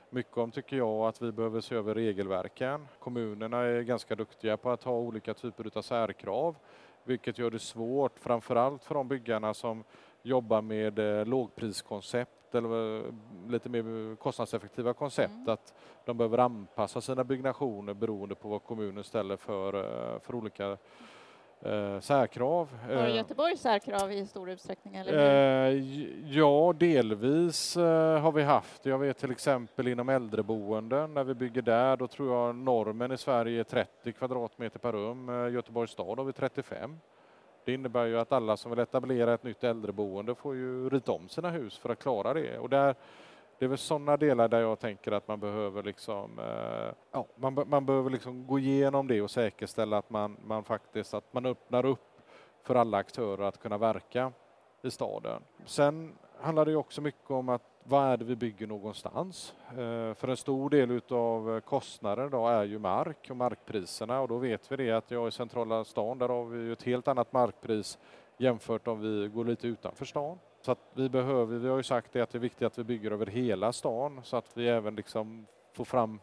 mycket 0.09 0.37
om, 0.37 0.51
tycker 0.51 0.77
jag, 0.77 1.07
att 1.07 1.21
vi 1.21 1.31
behöver 1.31 1.61
se 1.61 1.75
över 1.75 1.95
regelverken. 1.95 2.87
Kommunerna 2.99 3.57
är 3.57 3.81
ganska 3.81 4.15
duktiga 4.15 4.57
på 4.57 4.69
att 4.69 4.83
ha 4.83 4.91
olika 4.91 5.33
typer 5.33 5.77
av 5.77 5.81
särkrav, 5.81 6.55
vilket 7.03 7.37
gör 7.37 7.51
det 7.51 7.59
svårt, 7.59 8.19
framförallt 8.19 8.83
för 8.83 8.95
de 8.95 9.07
byggarna 9.07 9.53
som 9.53 9.83
jobbar 10.21 10.61
med 10.61 10.99
eh, 10.99 11.25
lågpriskoncept 11.25 12.55
eller 12.55 13.03
lite 13.47 13.69
mer 13.69 14.15
kostnadseffektiva 14.15 14.93
koncept 14.93 15.33
mm. 15.33 15.49
att 15.49 15.73
de 16.05 16.17
behöver 16.17 16.37
anpassa 16.37 17.01
sina 17.01 17.23
byggnationer 17.23 17.93
beroende 17.93 18.35
på 18.35 18.49
vad 18.49 18.63
kommunen 18.63 19.03
ställer 19.03 19.37
för, 19.37 19.73
eh, 19.73 20.19
för 20.19 20.35
olika 20.35 20.77
eh, 21.65 21.99
särkrav. 21.99 22.69
Har 22.87 23.07
eh, 23.07 23.15
Göteborg 23.15 23.57
särkrav 23.57 24.11
i 24.11 24.25
stor 24.25 24.49
utsträckning? 24.49 24.95
Eller? 24.95 25.67
Eh, 25.67 25.73
ja, 26.37 26.73
delvis 26.77 27.77
eh, 27.77 28.19
har 28.19 28.31
vi 28.31 28.43
haft. 28.43 28.85
Jag 28.85 28.99
vet 28.99 29.17
till 29.17 29.31
exempel 29.31 29.87
inom 29.87 30.09
äldreboenden, 30.09 31.13
när 31.13 31.23
vi 31.23 31.33
bygger 31.33 31.61
där, 31.61 31.97
då 31.97 32.07
tror 32.07 32.35
jag 32.37 32.55
normen 32.55 33.11
i 33.11 33.17
Sverige 33.17 33.59
är 33.59 33.63
30 33.63 34.13
kvadratmeter 34.13 34.79
per 34.79 34.91
rum. 34.91 35.29
Eh, 35.29 35.53
Göteborgs 35.53 35.91
stad 35.91 36.17
har 36.17 36.25
vi 36.25 36.33
35. 36.33 36.99
Det 37.65 37.73
innebär 37.73 38.05
ju 38.05 38.19
att 38.19 38.31
alla 38.31 38.57
som 38.57 38.71
vill 38.71 38.79
etablera 38.79 39.33
ett 39.33 39.43
nytt 39.43 39.63
äldreboende 39.63 40.35
får 40.35 40.55
ju 40.55 40.89
rita 40.89 41.11
om 41.11 41.29
sina 41.29 41.49
hus 41.49 41.77
för 41.77 41.89
att 41.89 41.99
klara 41.99 42.33
det. 42.33 42.57
Och 42.57 42.69
där, 42.69 42.95
det 43.61 43.65
är 43.65 43.69
väl 43.69 43.77
sådana 43.77 44.17
delar 44.17 44.47
där 44.47 44.61
jag 44.61 44.79
tänker 44.79 45.11
att 45.11 45.27
man 45.27 45.39
behöver 45.39 45.83
liksom, 45.83 46.39
eh, 46.39 46.93
ja, 47.11 47.27
man, 47.35 47.63
man 47.67 47.85
behöver 47.85 48.09
liksom 48.09 48.47
gå 48.47 48.59
igenom 48.59 49.07
det 49.07 49.21
och 49.21 49.31
säkerställa 49.31 49.97
att 49.97 50.09
man, 50.09 50.37
man 50.45 50.63
faktiskt 50.63 51.13
att 51.13 51.33
man 51.33 51.45
öppnar 51.45 51.85
upp 51.85 52.21
för 52.63 52.75
alla 52.75 52.97
aktörer 52.97 53.43
att 53.43 53.59
kunna 53.59 53.77
verka 53.77 54.31
i 54.81 54.91
staden. 54.91 55.41
Sen 55.65 56.13
handlar 56.39 56.65
det 56.65 56.75
också 56.75 57.01
mycket 57.01 57.31
om 57.31 57.49
att 57.49 57.61
vad 57.83 58.03
är 58.03 58.17
det 58.17 58.25
vi 58.25 58.35
bygger 58.35 58.67
någonstans? 58.67 59.53
Eh, 59.69 60.13
för 60.13 60.27
en 60.27 60.37
stor 60.37 60.69
del 60.69 61.01
av 61.09 61.59
kostnaden 61.59 62.29
då 62.29 62.47
är 62.47 62.63
ju 62.63 62.79
mark 62.79 63.27
och 63.29 63.37
markpriserna 63.37 64.21
och 64.21 64.27
då 64.27 64.37
vet 64.37 64.71
vi 64.71 64.75
det 64.75 64.91
att 64.91 65.11
jag 65.11 65.27
i 65.27 65.31
centrala 65.31 65.83
stan 65.83 66.17
där 66.17 66.29
har 66.29 66.45
vi 66.45 66.71
ett 66.71 66.83
helt 66.83 67.07
annat 67.07 67.33
markpris 67.33 67.97
jämfört 68.37 68.87
om 68.87 69.01
vi 69.01 69.27
går 69.27 69.45
lite 69.45 69.67
utanför 69.67 70.05
stan. 70.05 70.37
Så 70.61 70.71
att 70.71 70.79
vi 70.93 71.09
behöver, 71.09 71.57
vi 71.57 71.69
har 71.69 71.77
ju 71.77 71.83
sagt 71.83 72.13
det 72.13 72.21
att 72.21 72.29
det 72.29 72.37
är 72.37 72.39
viktigt 72.39 72.67
att 72.67 72.79
vi 72.79 72.83
bygger 72.83 73.11
över 73.11 73.25
hela 73.25 73.73
stan 73.73 74.21
så 74.23 74.37
att 74.37 74.57
vi 74.57 74.69
även 74.69 74.95
liksom 74.95 75.45
får 75.73 75.85
fram 75.85 76.19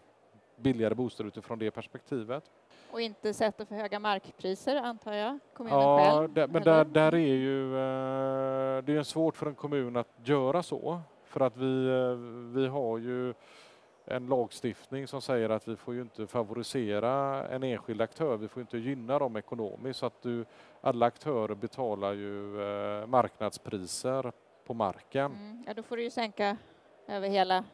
billigare 0.56 0.94
bostäder 0.94 1.28
utifrån 1.28 1.58
det 1.58 1.70
perspektivet. 1.70 2.50
Och 2.90 3.00
inte 3.00 3.34
sätter 3.34 3.64
för 3.64 3.74
höga 3.74 3.98
markpriser 4.00 4.76
antar 4.76 5.12
jag, 5.12 5.38
kommunen 5.54 5.78
ja, 5.78 5.98
själv? 5.98 6.32
Det, 6.32 6.46
men 6.48 6.62
där, 6.62 6.84
där, 6.84 7.14
är 7.14 7.18
ju, 7.18 7.74
eh, 7.74 8.84
det 8.84 8.92
är 8.96 9.02
svårt 9.02 9.36
för 9.36 9.46
en 9.46 9.54
kommun 9.54 9.96
att 9.96 10.08
göra 10.24 10.62
så 10.62 11.00
för 11.24 11.40
att 11.40 11.56
vi, 11.56 11.88
eh, 11.88 12.16
vi 12.54 12.66
har 12.66 12.98
ju 12.98 13.34
en 14.10 14.26
lagstiftning 14.26 15.06
som 15.06 15.22
säger 15.22 15.50
att 15.50 15.68
vi 15.68 15.76
får 15.76 15.94
ju 15.94 16.00
inte 16.00 16.26
favorisera 16.26 17.46
en 17.48 17.62
enskild 17.62 18.00
aktör. 18.00 18.36
Vi 18.36 18.48
får 18.48 18.60
inte 18.60 18.78
gynna 18.78 19.18
dem 19.18 19.36
ekonomiskt 19.36 20.00
så 20.00 20.06
att 20.06 20.22
du, 20.22 20.44
alla 20.80 21.06
aktörer 21.06 21.54
betalar 21.54 22.12
ju 22.12 22.62
eh, 22.62 23.06
marknadspriser 23.06 24.32
på 24.66 24.74
marken. 24.74 25.32
Mm. 25.32 25.64
Ja, 25.66 25.74
då 25.74 25.82
får 25.82 25.96
du 25.96 26.02
ju 26.02 26.10
sänka 26.10 26.56
över 27.06 27.28
hela 27.28 27.64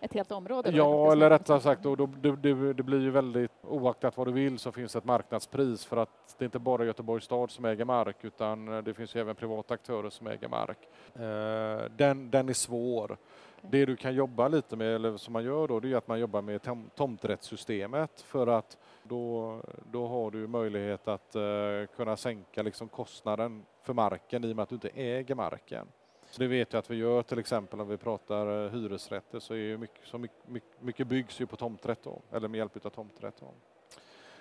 ett 0.00 0.12
helt 0.12 0.32
område. 0.32 0.70
Ja, 0.70 1.12
eller 1.12 1.30
rättare 1.30 1.60
sagt, 1.60 1.82
då, 1.82 1.96
då, 1.96 2.06
det, 2.06 2.72
det, 2.72 2.82
blir 2.82 3.00
ju 3.00 3.10
väldigt, 3.10 3.50
oaktat 3.62 4.16
vad 4.16 4.26
du 4.26 4.32
vill 4.32 4.58
så 4.58 4.72
finns 4.72 4.96
ett 4.96 5.04
marknadspris 5.04 5.84
för 5.84 5.96
att 5.96 6.34
det 6.38 6.42
är 6.42 6.46
inte 6.46 6.58
bara 6.58 6.84
Göteborgs 6.84 7.24
stad 7.24 7.50
som 7.50 7.64
äger 7.64 7.84
mark 7.84 8.16
utan 8.24 8.66
det 8.84 8.94
finns 8.94 9.16
ju 9.16 9.20
även 9.20 9.36
privata 9.36 9.74
aktörer 9.74 10.10
som 10.10 10.26
äger 10.26 10.48
mark. 10.48 10.78
Eh, 11.14 11.90
den, 11.96 12.30
den 12.30 12.48
är 12.48 12.52
svår. 12.52 13.16
Det 13.62 13.86
du 13.86 13.96
kan 13.96 14.14
jobba 14.14 14.48
lite 14.48 14.76
med, 14.76 14.94
eller 14.94 15.16
som 15.16 15.32
man 15.32 15.44
gör 15.44 15.68
då, 15.68 15.80
det 15.80 15.92
är 15.92 15.96
att 15.96 16.08
man 16.08 16.20
jobbar 16.20 16.42
med 16.42 16.62
tom, 16.62 16.90
tomträttssystemet 16.94 18.20
för 18.20 18.46
att 18.46 18.78
då, 19.02 19.60
då 19.92 20.06
har 20.06 20.30
du 20.30 20.46
möjlighet 20.46 21.08
att 21.08 21.36
uh, 21.36 21.86
kunna 21.96 22.16
sänka 22.16 22.62
liksom 22.62 22.88
kostnaden 22.88 23.64
för 23.82 23.94
marken 23.94 24.44
i 24.44 24.52
och 24.52 24.56
med 24.56 24.62
att 24.62 24.68
du 24.68 24.74
inte 24.74 24.90
äger 24.94 25.34
marken. 25.34 25.86
Så 26.30 26.40
det 26.40 26.48
vet 26.48 26.72
jag 26.72 26.78
att 26.78 26.90
vi 26.90 26.96
gör 26.96 27.22
till 27.22 27.38
exempel 27.38 27.80
om 27.80 27.88
vi 27.88 27.96
pratar 27.96 28.64
eh, 28.64 28.70
hyresrätter 28.70 29.38
så, 29.38 29.54
är 29.54 29.76
mycket, 29.76 30.06
så 30.06 30.18
mycket, 30.18 30.38
mycket 30.80 31.06
byggs 31.06 31.40
ju 31.40 31.46
på 31.46 31.56
tomträtt 31.56 32.02
då, 32.02 32.22
eller 32.32 32.48
med 32.48 32.58
hjälp 32.58 32.86
av 32.86 32.90
tomträtt. 32.90 33.34
Då. 33.40 33.46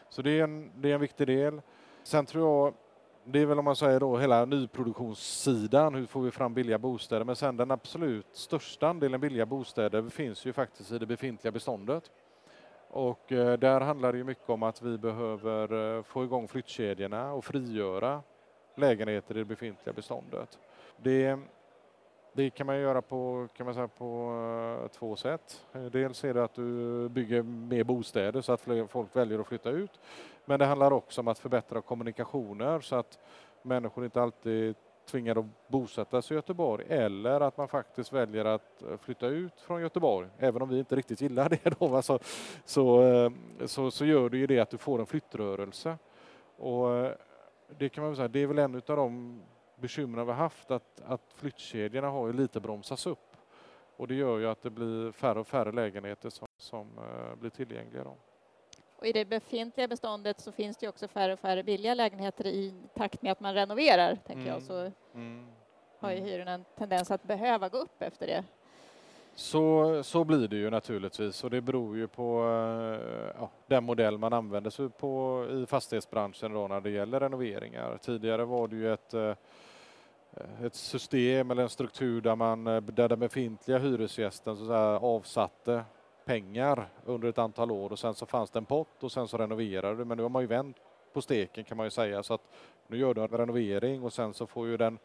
Så 0.09 0.21
det 0.21 0.39
är, 0.39 0.43
en, 0.43 0.71
det 0.75 0.89
är 0.89 0.93
en 0.93 1.01
viktig 1.01 1.27
del. 1.27 1.62
Sen 2.03 2.25
tror 2.25 2.43
jag, 2.43 2.74
det 3.29 3.39
är 3.39 3.46
väl 3.46 3.60
om 3.60 3.65
man 3.65 3.75
säger 3.75 4.00
då 4.00 4.17
hela 4.17 4.46
nyproduktionssidan, 4.46 5.96
hur 5.96 6.05
får 6.05 6.22
vi 6.22 6.31
fram 6.31 6.53
billiga 6.53 6.77
bostäder? 6.77 7.25
Men 7.25 7.36
sen 7.36 7.57
den 7.57 7.72
absolut 7.72 8.27
största 8.31 8.88
andelen 8.88 9.22
billiga 9.22 9.46
bostäder 9.46 10.10
finns 10.10 10.46
ju 10.46 10.53
faktiskt 10.53 10.91
i 10.91 11.00
det 11.00 11.05
befintliga 11.05 11.51
beståndet. 11.51 12.12
Och 12.89 13.31
eh, 13.31 13.60
där 13.60 13.81
handlar 13.81 14.12
det 14.12 14.17
ju 14.17 14.24
mycket 14.24 14.50
om 14.50 14.63
att 14.63 14.81
vi 14.81 14.98
behöver 14.98 15.98
eh, 15.98 16.03
få 16.03 16.24
igång 16.24 16.48
flyttkedjorna 16.48 17.34
och 17.34 17.46
frigöra 17.46 18.22
lägenheter 18.75 19.36
i 19.36 19.39
det 19.39 19.46
befintliga 19.46 19.93
beståndet. 19.93 20.60
Det 20.98 21.39
det 22.38 22.50
kan 22.50 22.67
man 22.67 22.79
göra 22.79 23.01
på, 23.01 23.48
kan 23.58 23.65
man 23.65 23.75
säga, 23.75 23.88
på 23.88 24.32
eh, 24.84 24.88
två 24.88 25.15
sätt. 25.15 25.65
Eh, 25.74 25.82
dels 25.82 26.24
är 26.24 26.34
det 26.34 26.44
att 26.44 26.53
du 26.53 27.10
bygger 27.10 27.41
mer 27.44 27.84
bostäder 27.84 28.41
så 28.41 28.53
att 28.53 28.67
folk 28.89 29.15
väljer 29.15 29.39
att 29.39 29.48
flytta 29.48 29.70
ut. 29.70 30.00
Men 30.46 30.60
det 30.60 30.65
handlar 30.65 30.91
också 30.91 31.22
om 31.22 31.27
att 31.27 31.39
förbättra 31.39 31.82
kommunikationer 31.82 32.79
så 32.79 32.96
att 32.96 33.20
människor 33.62 34.06
inte 34.06 34.22
alltid 34.22 34.75
tvingar 35.06 35.39
att 35.39 35.46
bosätta 35.67 36.22
sig 36.22 36.36
i 36.36 36.38
Göteborg 36.38 36.86
eller 36.89 37.41
att 37.41 37.58
man 37.58 37.67
faktiskt 37.67 38.13
väljer 38.13 38.46
att 38.46 38.84
eh, 38.84 38.98
flytta 38.98 39.27
ut 39.27 39.62
från 39.62 39.82
Göteborg. 39.82 40.27
Även 40.39 40.62
om 40.62 40.70
vi 40.70 40.79
inte 40.79 40.96
riktigt 40.96 41.22
gillar 41.22 41.50
det 41.63 41.79
då, 41.79 42.01
så, 42.01 42.20
så, 42.65 43.32
så, 43.65 43.91
så 43.91 44.06
gör 44.06 44.29
det 44.29 44.38
ju 44.38 44.48
det 44.48 44.60
att 44.60 44.70
du 44.70 44.77
får 44.77 45.00
en 45.00 45.06
flyttrörelse. 45.06 45.98
Och 46.58 47.12
det 47.77 47.89
kan 47.89 48.03
man 48.03 48.15
säga, 48.15 48.27
det 48.27 48.39
är 48.39 48.48
väl 48.48 48.60
en 48.60 48.75
av 48.75 48.82
de 48.98 49.41
bekymren 49.77 50.27
vi 50.27 50.34
haft 50.34 50.72
att, 50.72 51.01
att 51.05 51.34
flyttkedjorna 51.36 52.10
har 52.10 52.27
ju 52.27 52.34
lite 52.34 52.60
bromsats 52.60 53.07
upp. 53.07 53.38
Och 53.98 54.07
det 54.07 54.15
gör 54.15 54.39
ju 54.39 54.48
att 54.48 54.62
det 54.62 54.69
blir 54.69 55.12
färre 55.12 55.39
och 55.39 55.48
färre 55.48 55.72
lägenheter 55.72 56.29
som, 56.29 56.48
som 56.57 56.88
uh, 56.98 57.36
blir 57.36 57.50
tillgängliga. 57.50 58.03
Då. 58.03 58.17
Och 58.96 59.05
I 59.05 59.12
det 59.12 59.25
befintliga 59.25 59.88
beståndet 59.88 60.39
så 60.39 60.51
finns 60.51 60.77
det 60.77 60.88
också 60.88 61.07
färre 61.07 61.34
och 61.34 61.39
färre 61.39 61.63
billiga 61.63 61.93
lägenheter 61.93 62.48
i 62.48 62.74
takt 62.96 63.22
med 63.22 63.31
att 63.31 63.39
man 63.39 63.53
renoverar, 63.53 64.15
tänker 64.15 64.41
mm. 64.41 64.48
jag. 64.48 64.63
Så 64.63 64.91
mm. 65.13 65.48
har 66.00 66.12
ju 66.12 66.17
mm. 66.17 66.29
hyrorna 66.29 66.51
en 66.51 66.65
tendens 66.77 67.12
att 67.12 67.24
behöva 67.24 67.69
gå 67.69 67.77
upp 67.77 68.01
efter 68.01 68.27
det. 68.27 68.43
Så, 69.39 70.03
så 70.03 70.24
blir 70.24 70.48
det 70.48 70.56
ju 70.56 70.70
naturligtvis 70.70 71.44
och 71.44 71.50
det 71.50 71.62
beror 71.62 71.98
ju 71.98 72.08
på 72.08 72.41
eh, 72.41 73.34
ja, 73.39 73.50
den 73.67 73.84
modell 73.84 74.17
man 74.17 74.34
använder 74.34 74.70
sig 74.70 74.89
på 74.89 75.46
i 75.51 75.65
fastighetsbranschen 75.65 76.53
då 76.53 76.67
när 76.67 76.82
det 76.82 76.89
gäller 76.89 77.20
renoveringar. 77.20 77.98
Tidigare 77.98 78.46
var 78.46 78.67
det 78.67 78.75
ju 78.75 78.94
ett 78.94 79.13
eh, 79.13 79.34
ett 80.63 80.75
system 80.75 81.51
eller 81.51 81.63
en 81.63 81.70
struktur 81.70 82.22
där, 82.22 82.36
man, 82.36 82.67
eh, 82.67 82.82
där 82.82 83.10
den 83.10 83.20
befintliga 83.20 83.77
hyresgästen 83.77 84.58
så 84.58 84.74
avsatte 84.74 85.84
pengar 86.25 86.89
under 87.06 87.29
ett 87.29 87.38
antal 87.38 87.72
år 87.72 87.91
och 87.91 88.00
sen 88.00 88.13
så 88.13 88.25
fanns 88.25 88.50
det 88.50 88.60
en 88.60 88.65
pott 88.65 89.03
och 89.03 89.12
sen 89.12 89.27
så 89.27 89.38
renoverade 89.38 89.98
du. 89.98 90.06
Men 90.06 90.17
nu 90.17 90.24
har 90.24 90.29
man 90.29 90.41
ju 90.44 90.48
vänt 90.48 90.77
på 91.13 91.22
steken 91.22 91.63
kan 91.63 91.77
man 91.77 91.86
ju 91.86 91.91
säga 91.91 92.24
så 92.24 92.34
att 92.34 92.53
nu 92.88 92.98
gör 92.98 93.13
du 93.13 93.22
en 93.22 93.27
renovering 93.27 94.03
och 94.03 94.13
sen 94.13 94.34
så 94.34 94.48
får 94.48 94.67
ju 94.67 94.77
den, 94.77 95.00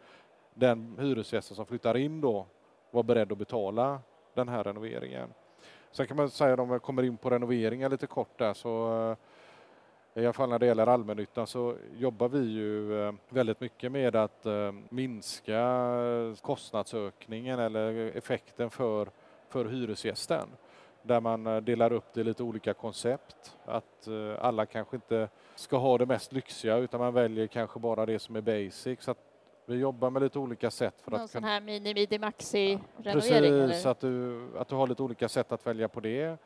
den 0.55 0.97
hyresgästen 0.99 1.57
som 1.57 1.67
flyttar 1.67 1.97
in 1.97 2.21
då 2.21 2.47
vara 2.91 3.03
beredd 3.03 3.33
att 3.33 3.39
betala 3.39 4.01
den 4.35 4.49
här 4.49 4.65
renoveringen. 4.65 5.29
Sen 5.93 6.07
kan 6.07 6.17
man 6.17 6.31
säga 6.31 6.62
om 6.62 6.71
vi 6.71 6.79
kommer 6.79 7.03
in 7.03 7.17
på 7.17 7.31
renoveringar 7.31 7.89
lite 7.89 8.07
kort 8.07 8.39
där 8.39 8.55
så 8.55 9.01
eh, 10.15 10.23
i 10.23 10.27
alla 10.27 10.33
fall 10.33 10.49
när 10.49 10.59
det 10.59 10.67
gäller 10.67 10.87
allmännyttan 10.87 11.47
så 11.47 11.77
jobbar 11.97 12.29
vi 12.29 12.39
ju 12.39 13.03
eh, 13.03 13.15
väldigt 13.29 13.61
mycket 13.61 13.93
med 13.93 14.17
att 14.17 14.47
eh, 14.47 14.73
minska 14.89 15.62
kostnadsökningen 16.41 17.59
eller 17.59 18.17
effekten 18.17 18.71
för, 18.71 19.09
för 19.49 19.65
hyresgästen. 19.65 20.49
Där 21.03 21.21
man 21.21 21.65
delar 21.65 21.93
upp 21.93 22.12
det 22.12 22.21
i 22.21 22.25
lite 22.25 22.43
olika 22.43 22.75
koncept. 22.75 23.57
Att 23.65 24.09
alla 24.39 24.67
kanske 24.67 24.97
inte 24.97 25.29
ska 25.55 25.77
ha 25.77 25.99
det 25.99 26.07
mest 26.07 26.33
lyxiga 26.33 26.77
utan 26.77 27.01
man 27.01 27.15
väljer 27.15 27.47
kanske 27.47 27.81
bara 27.81 28.07
det 28.07 28.19
som 28.19 28.37
är 28.37 28.41
basic. 28.41 29.03
Så 29.03 29.15
vi 29.73 29.79
jobbar 29.79 30.11
med 30.11 30.23
lite 30.23 30.38
olika 30.38 30.71
sätt. 30.71 30.95
För 31.00 31.11
Någon 31.11 31.21
att 31.21 31.31
sån 31.31 31.45
här 31.45 31.61
mini, 31.61 31.95
midi, 31.95 32.19
maxi-renovering? 32.19 33.67
Precis, 33.69 33.87
att 33.87 34.00
du, 34.00 34.49
att 34.59 34.69
du 34.69 34.75
har 34.75 34.87
lite 34.87 35.02
olika 35.02 35.29
sätt 35.29 35.52
att 35.52 35.67
välja 35.67 35.88
på 35.88 36.00
det. 36.00 36.38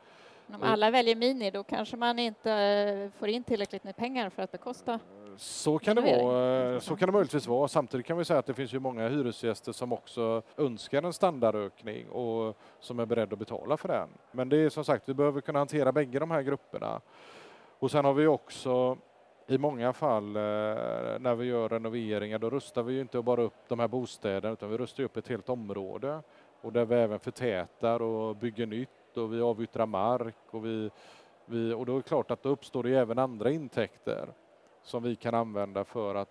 Om 0.53 0.63
alla 0.63 0.91
väljer 0.91 1.15
Mini 1.15 1.51
då 1.51 1.63
kanske 1.63 1.97
man 1.97 2.19
inte 2.19 2.51
eh, 2.51 3.19
får 3.19 3.27
in 3.27 3.43
tillräckligt 3.43 3.83
med 3.83 3.95
pengar 3.95 4.29
för 4.29 4.43
att 4.43 4.51
bekosta 4.51 4.99
så 5.37 5.79
kan, 5.79 5.95
det 5.95 6.01
vara, 6.01 6.73
eh, 6.73 6.79
så 6.79 6.95
kan 6.95 7.07
det 7.07 7.13
möjligtvis 7.13 7.47
vara. 7.47 7.67
Samtidigt 7.67 8.05
kan 8.05 8.17
vi 8.17 8.25
säga 8.25 8.39
att 8.39 8.45
det 8.45 8.53
finns 8.53 8.73
ju 8.73 8.79
många 8.79 9.09
hyresgäster 9.09 9.71
som 9.71 9.93
också 9.93 10.41
önskar 10.57 11.03
en 11.03 11.13
standardökning 11.13 12.09
och 12.09 12.57
som 12.79 12.99
är 12.99 13.05
beredda 13.05 13.33
att 13.33 13.39
betala 13.39 13.77
för 13.77 13.87
den. 13.87 14.09
Men 14.31 14.49
det 14.49 14.57
är 14.57 14.69
som 14.69 14.85
sagt, 14.85 15.09
vi 15.09 15.13
behöver 15.13 15.41
kunna 15.41 15.59
hantera 15.59 15.91
bägge 15.91 16.19
de 16.19 16.31
här 16.31 16.41
grupperna. 16.41 17.01
Och 17.79 17.91
sen 17.91 18.05
har 18.05 18.13
vi 18.13 18.27
också 18.27 18.97
i 19.47 19.57
många 19.57 19.93
fall 19.93 20.35
eh, 20.35 20.41
när 21.19 21.35
vi 21.35 21.45
gör 21.45 21.69
renoveringar, 21.69 22.39
då 22.39 22.49
rustar 22.49 22.83
vi 22.83 22.99
inte 22.99 23.21
bara 23.21 23.41
upp 23.41 23.67
de 23.67 23.79
här 23.79 23.87
bostäderna 23.87 24.53
utan 24.53 24.69
vi 24.69 24.77
rustar 24.77 25.03
upp 25.03 25.17
ett 25.17 25.27
helt 25.27 25.49
område 25.49 26.21
och 26.61 26.73
där 26.73 26.85
vi 26.85 26.95
även 26.95 27.19
förtätar 27.19 28.01
och 28.01 28.35
bygger 28.35 28.65
nytt 28.65 29.17
och 29.17 29.33
vi 29.33 29.41
avyttrar 29.41 29.85
mark 29.85 30.35
och, 30.49 30.65
vi, 30.65 30.89
vi, 31.45 31.73
och 31.73 31.85
då 31.85 31.93
är 31.93 31.97
det 31.97 32.03
klart 32.03 32.31
att 32.31 32.43
då 32.43 32.49
uppstår 32.49 32.83
det 32.83 32.97
även 32.97 33.19
andra 33.19 33.51
intäkter 33.51 34.27
som 34.83 35.03
vi 35.03 35.15
kan 35.15 35.33
använda 35.33 35.83
för 35.83 36.15
att, 36.15 36.29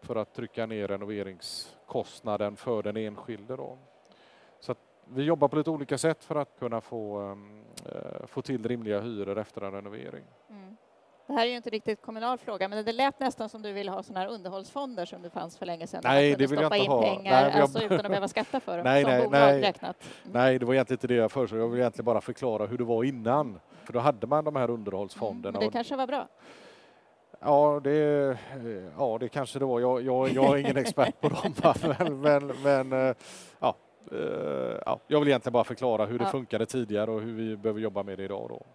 för 0.00 0.16
att 0.16 0.34
trycka 0.34 0.66
ner 0.66 0.88
renoveringskostnaden 0.88 2.56
för 2.56 2.82
den 2.82 2.96
enskilde. 2.96 3.56
Då. 3.56 3.78
Så 4.60 4.74
vi 5.04 5.22
jobbar 5.22 5.48
på 5.48 5.56
lite 5.56 5.70
olika 5.70 5.98
sätt 5.98 6.24
för 6.24 6.34
att 6.34 6.58
kunna 6.58 6.80
få, 6.80 7.30
eh, 7.86 8.26
få 8.26 8.42
till 8.42 8.68
rimliga 8.68 9.00
hyror 9.00 9.38
efter 9.38 9.62
en 9.62 9.72
renovering. 9.72 10.24
Mm. 10.50 10.76
Det 11.32 11.36
här 11.36 11.46
är 11.46 11.50
ju 11.50 11.56
inte 11.56 11.70
riktigt 11.70 12.02
kommunal 12.02 12.38
fråga, 12.38 12.68
men 12.68 12.84
det 12.84 12.92
lät 12.92 13.20
nästan 13.20 13.48
som 13.48 13.62
du 13.62 13.72
ville 13.72 13.90
ha 13.90 14.02
sådana 14.02 14.20
här 14.20 14.28
underhållsfonder 14.34 15.04
som 15.04 15.22
det 15.22 15.30
fanns 15.30 15.58
för 15.58 15.66
länge 15.66 15.86
sedan. 15.86 16.00
Nej, 16.04 16.34
det 16.34 16.46
vill 16.46 16.60
jag 16.60 16.76
inte 16.76 16.90
ha. 16.90 17.02
Pengar, 17.02 17.50
nej, 17.50 17.60
alltså 17.60 17.82
utan 17.82 18.00
att 18.00 18.08
behöva 18.08 18.28
skatta 18.28 18.60
för 18.60 18.76
dem, 18.76 18.84
nej, 18.84 19.02
som 19.02 19.12
nej, 19.12 19.28
nej. 19.30 19.60
räknat. 19.60 19.96
Mm. 20.02 20.32
Nej, 20.32 20.58
det 20.58 20.66
var 20.66 20.74
egentligen 20.74 20.96
inte 20.96 21.06
det 21.06 21.14
jag 21.14 21.32
föreslog. 21.32 21.60
Jag 21.60 21.68
vill 21.68 21.80
egentligen 21.80 22.04
bara 22.04 22.20
förklara 22.20 22.66
hur 22.66 22.78
det 22.78 22.84
var 22.84 23.04
innan. 23.04 23.60
För 23.84 23.92
då 23.92 23.98
hade 23.98 24.26
man 24.26 24.44
de 24.44 24.56
här 24.56 24.70
underhållsfonderna. 24.70 25.48
Mm, 25.48 25.60
men 25.60 25.68
det 25.68 25.72
kanske 25.72 25.96
var 25.96 26.06
bra? 26.06 26.28
Ja, 27.40 27.80
det, 27.84 28.38
ja, 28.98 29.16
det 29.20 29.28
kanske 29.28 29.58
det 29.58 29.64
var. 29.64 29.80
Jag, 29.80 30.02
jag, 30.02 30.28
jag 30.28 30.54
är 30.54 30.56
ingen 30.56 30.76
expert 30.76 31.20
på 31.20 31.28
dem, 31.28 31.54
men, 31.98 32.20
men, 32.20 32.46
men 32.62 33.08
eh, 33.08 33.14
ja, 33.60 33.76
eh, 34.12 34.78
ja, 34.86 35.00
jag 35.06 35.20
vill 35.20 35.28
egentligen 35.28 35.52
bara 35.52 35.64
förklara 35.64 36.06
hur 36.06 36.18
det 36.18 36.24
ja. 36.24 36.30
funkade 36.30 36.66
tidigare 36.66 37.10
och 37.10 37.20
hur 37.20 37.32
vi 37.32 37.56
behöver 37.56 37.80
jobba 37.80 38.02
med 38.02 38.18
det 38.18 38.24
idag. 38.24 38.48
Då. 38.48 38.66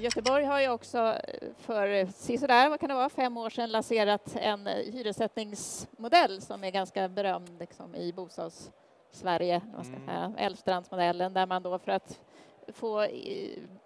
Göteborg 0.00 0.44
har 0.44 0.60
ju 0.60 0.68
också 0.68 0.98
eh, 0.98 1.48
för 1.56 2.06
sådär, 2.38 2.68
vad 2.68 2.80
kan 2.80 2.88
det 2.88 2.94
vara, 2.94 3.08
fem 3.08 3.36
år 3.36 3.50
sedan 3.50 3.70
lanserat 3.70 4.36
en 4.36 4.66
eh, 4.66 4.74
hyressättningsmodell 4.74 6.40
som 6.40 6.64
är 6.64 6.70
ganska 6.70 7.08
berömd 7.08 7.58
liksom, 7.60 7.94
i 7.94 8.12
bostads-Sverige, 8.12 9.62
mm. 10.08 10.34
Älvstrandsmodellen, 10.36 11.34
där 11.34 11.46
man 11.46 11.62
då 11.62 11.78
för 11.78 11.92
att 11.92 12.20
få 12.68 13.06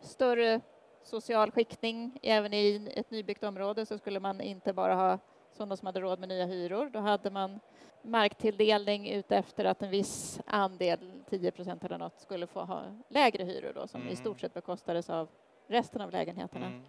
större 0.01 0.61
social 1.03 1.51
skiktning 1.51 2.19
även 2.23 2.53
i 2.53 2.93
ett 2.97 3.11
nybyggt 3.11 3.45
område 3.45 3.87
så 3.87 3.99
skulle 3.99 4.21
man 4.21 4.41
inte 4.41 4.73
bara 4.73 4.95
ha 4.95 5.19
sådana 5.53 5.77
som 5.77 5.87
hade 5.87 6.01
råd 6.01 6.19
med 6.19 6.29
nya 6.29 6.47
hyror. 6.47 6.91
Då 6.93 6.99
hade 6.99 7.31
man 7.31 7.61
marktilldelning 8.03 9.09
utefter 9.11 9.65
att 9.65 9.83
en 9.83 9.91
viss 9.91 10.41
andel, 10.47 11.23
10 11.31 11.51
procent 11.51 11.85
eller 11.85 11.99
något, 11.99 12.21
skulle 12.21 12.47
få 12.47 12.61
ha 12.61 12.83
lägre 13.09 13.45
hyror 13.45 13.73
då, 13.75 13.87
som 13.87 14.01
mm. 14.01 14.13
i 14.13 14.17
stort 14.17 14.41
sett 14.41 14.55
bekostades 14.55 15.11
av 15.11 15.29
resten 15.67 16.01
av 16.01 16.11
lägenheterna. 16.11 16.67
Mm. 16.67 16.81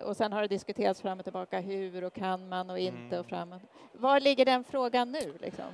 Och 0.00 0.16
sen 0.16 0.32
har 0.32 0.42
det 0.42 0.48
diskuterats 0.48 1.00
fram 1.02 1.18
och 1.18 1.24
tillbaka 1.24 1.60
hur 1.60 2.04
och 2.04 2.12
kan 2.12 2.48
man 2.48 2.70
och 2.70 2.78
inte 2.78 2.98
Mm. 2.98 3.20
och 3.20 3.26
framåt. 3.26 3.62
Var 3.92 4.20
ligger 4.20 4.44
den 4.44 4.64
frågan 4.64 5.12
nu? 5.12 5.32
Liksom? 5.40 5.64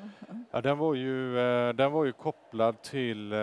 Ja, 0.51 0.61
den, 0.61 0.79
var 0.79 0.95
ju, 0.95 1.39
eh, 1.39 1.75
den 1.75 1.93
var 1.93 2.05
ju 2.05 2.13
kopplad 2.13 2.83
till 2.83 3.33
eh, 3.33 3.39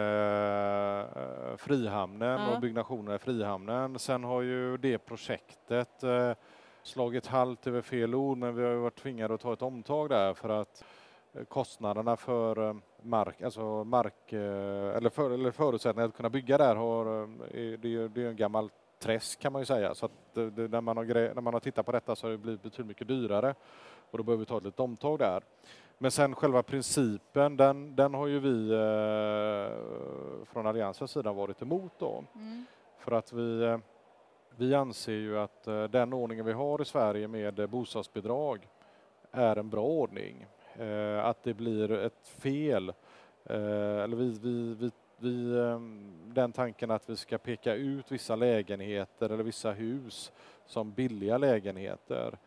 Frihamnen 1.58 2.42
Ja. 2.42 2.56
och 2.56 2.62
byggnationen 2.62 3.16
i 3.16 3.20
Frihamnen. 3.20 4.00
Sen 4.00 4.24
har 4.24 4.42
ju 4.42 4.78
det 4.78 4.98
projektet 4.98 6.04
eh, 6.04 6.32
slagit 6.84 7.28
halt 7.28 7.68
över 7.68 7.82
fel 7.82 8.16
ord 8.16 8.38
men 8.38 8.56
vi 8.56 8.64
har 8.64 8.72
ju 8.72 8.78
varit 8.78 9.02
tvingade 9.02 9.34
att 9.34 9.42
ta 9.42 9.54
ett 9.54 9.62
omtag 9.62 10.10
där 10.10 10.34
för 10.34 10.50
att 10.50 10.84
eh, 11.34 11.44
kostnaderna 11.44 12.16
för 12.18 12.68
eh, 12.70 12.76
mark, 13.02 13.42
alltså 13.42 13.84
mark 13.84 14.34
eh, 14.34 14.96
eller, 14.98 15.10
för, 15.10 15.32
eller 15.32 15.52
förutsättningar 15.52 16.08
att 16.08 16.16
kunna 16.18 16.30
bygga 16.30 16.58
där 16.58 16.76
har, 16.76 17.22
eh, 17.24 17.28
det, 17.80 17.96
är- 17.96 18.10
det 18.10 18.24
är 18.24 18.28
en 18.30 18.36
gammal 18.36 18.70
träsk 19.02 19.40
kan 19.40 19.54
man 19.54 19.62
ju 19.62 19.66
säga. 19.66 19.96
Så 19.96 20.10
det, 20.34 20.50
det, 20.50 20.68
när, 20.68 20.82
man 20.82 20.98
har 20.98 21.06
när 21.06 21.42
man 21.42 21.54
har 21.54 21.60
tittat 21.60 21.86
på 21.86 21.92
detta 21.92 22.16
så 22.16 22.28
har 22.28 22.32
det 22.32 22.38
blivit 22.38 22.64
betydligt 22.64 22.88
mycket 22.88 23.08
dyrare 23.08 23.56
och 24.12 24.18
då 24.18 24.24
behöver 24.24 24.40
vi 24.40 24.46
ta 24.46 24.58
ett 24.58 24.64
litet 24.64 24.80
omtag 24.80 25.20
där. 25.20 25.44
Men 25.98 26.12
sen 26.12 26.36
själva 26.36 26.64
principen, 26.64 27.58
den, 27.58 27.96
den 27.96 28.14
har 28.14 28.28
ju 28.28 28.40
vi 28.40 28.72
eh, 28.72 30.46
från 30.46 30.68
Alliansens 30.68 31.12
sida 31.12 31.34
varit 31.34 31.62
emot 31.62 31.92
då. 31.98 32.24
Mm. 32.36 32.66
För 33.00 33.12
att 33.12 33.34
vi, 33.34 33.64
eh, 33.64 33.78
vi 34.58 34.76
anser 34.76 35.14
ju 35.14 35.40
att 35.40 35.68
eh, 35.68 35.84
den 35.84 36.14
ordningen 36.14 36.46
vi 36.46 36.54
har 36.54 36.82
i 36.82 36.86
Sverige 36.86 37.28
med 37.28 37.60
eh, 37.60 37.68
bostadsbidrag 37.68 38.68
är 39.32 39.56
en 39.56 39.70
bra 39.70 39.84
ordning. 39.84 40.46
Eh, 40.76 41.26
Att 41.26 41.44
det 41.44 41.54
blir 41.54 41.92
ett 41.92 42.28
fel, 42.28 42.90
eh, 43.46 44.04
eller 44.04 44.16
vi, 44.16 44.40
vi, 44.42 44.74
vi, 44.74 44.92
vi, 45.22 45.60
ehm, 45.60 46.12
den 46.34 46.52
tanken 46.52 46.92
att 46.92 47.10
vi 47.10 47.16
ska 47.16 47.38
peka 47.38 47.74
ut 47.74 48.12
vissa 48.12 48.36
lägenheter 48.36 49.30
eller 49.30 49.44
vissa 49.44 49.72
hus 49.72 50.32
som 50.66 50.92
billiga 50.92 51.38
lägenheter 51.38 52.38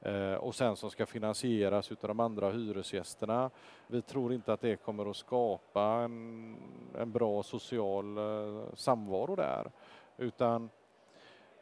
eh, 0.00 0.34
och 0.34 0.54
sen 0.54 0.76
som 0.76 0.90
ska 0.90 1.06
finansieras 1.06 1.92
utav 1.92 2.08
de 2.08 2.20
andra 2.20 2.50
hyresgästerna. 2.50 3.50
Vi 3.86 4.02
tror 4.02 4.32
inte 4.32 4.52
att 4.52 4.60
det 4.60 4.76
kommer 4.76 5.10
att 5.10 5.16
skapa 5.16 5.82
en, 5.82 6.56
en 6.98 7.12
bra 7.12 7.42
social 7.42 8.18
eh, 8.18 8.74
samvaro 8.74 9.36
där. 9.36 9.70
Utan 10.16 10.70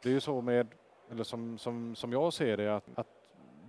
det 0.03 0.09
är 0.09 0.13
ju 0.13 0.19
så 0.19 0.41
med, 0.41 0.67
eller 1.11 1.23
som, 1.23 1.57
som, 1.57 1.95
som 1.95 2.11
jag 2.11 2.33
ser 2.33 2.57
det, 2.57 2.75
att, 2.75 2.89
att 2.95 3.07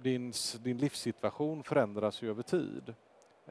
din, 0.02 0.32
din 0.60 0.78
livssituation 0.78 1.62
förändras 1.62 2.22
ju 2.22 2.30
över 2.30 2.42
tid. 2.42 2.94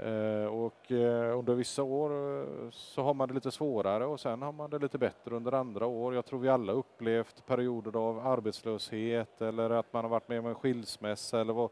Eh, 0.03 0.45
och 0.45 0.91
eh, 0.91 1.39
under 1.39 1.53
vissa 1.53 1.83
år 1.83 2.11
eh, 2.11 2.69
så 2.71 3.03
har 3.03 3.13
man 3.13 3.27
det 3.27 3.33
lite 3.33 3.51
svårare 3.51 4.05
och 4.05 4.19
sen 4.19 4.41
har 4.41 4.51
man 4.51 4.69
det 4.69 4.79
lite 4.79 4.97
bättre 4.97 5.35
under 5.35 5.51
andra 5.51 5.85
år. 5.85 6.15
Jag 6.15 6.25
tror 6.25 6.39
vi 6.39 6.49
alla 6.49 6.71
upplevt 6.71 7.45
perioder 7.45 7.99
av 7.99 8.27
arbetslöshet 8.27 9.41
eller 9.41 9.69
att 9.69 9.93
man 9.93 10.03
har 10.03 10.09
varit 10.09 10.27
med 10.27 10.39
om 10.39 10.45
en 10.45 10.55
skilsmässa 10.55 11.41
eller 11.41 11.53
vad, 11.53 11.69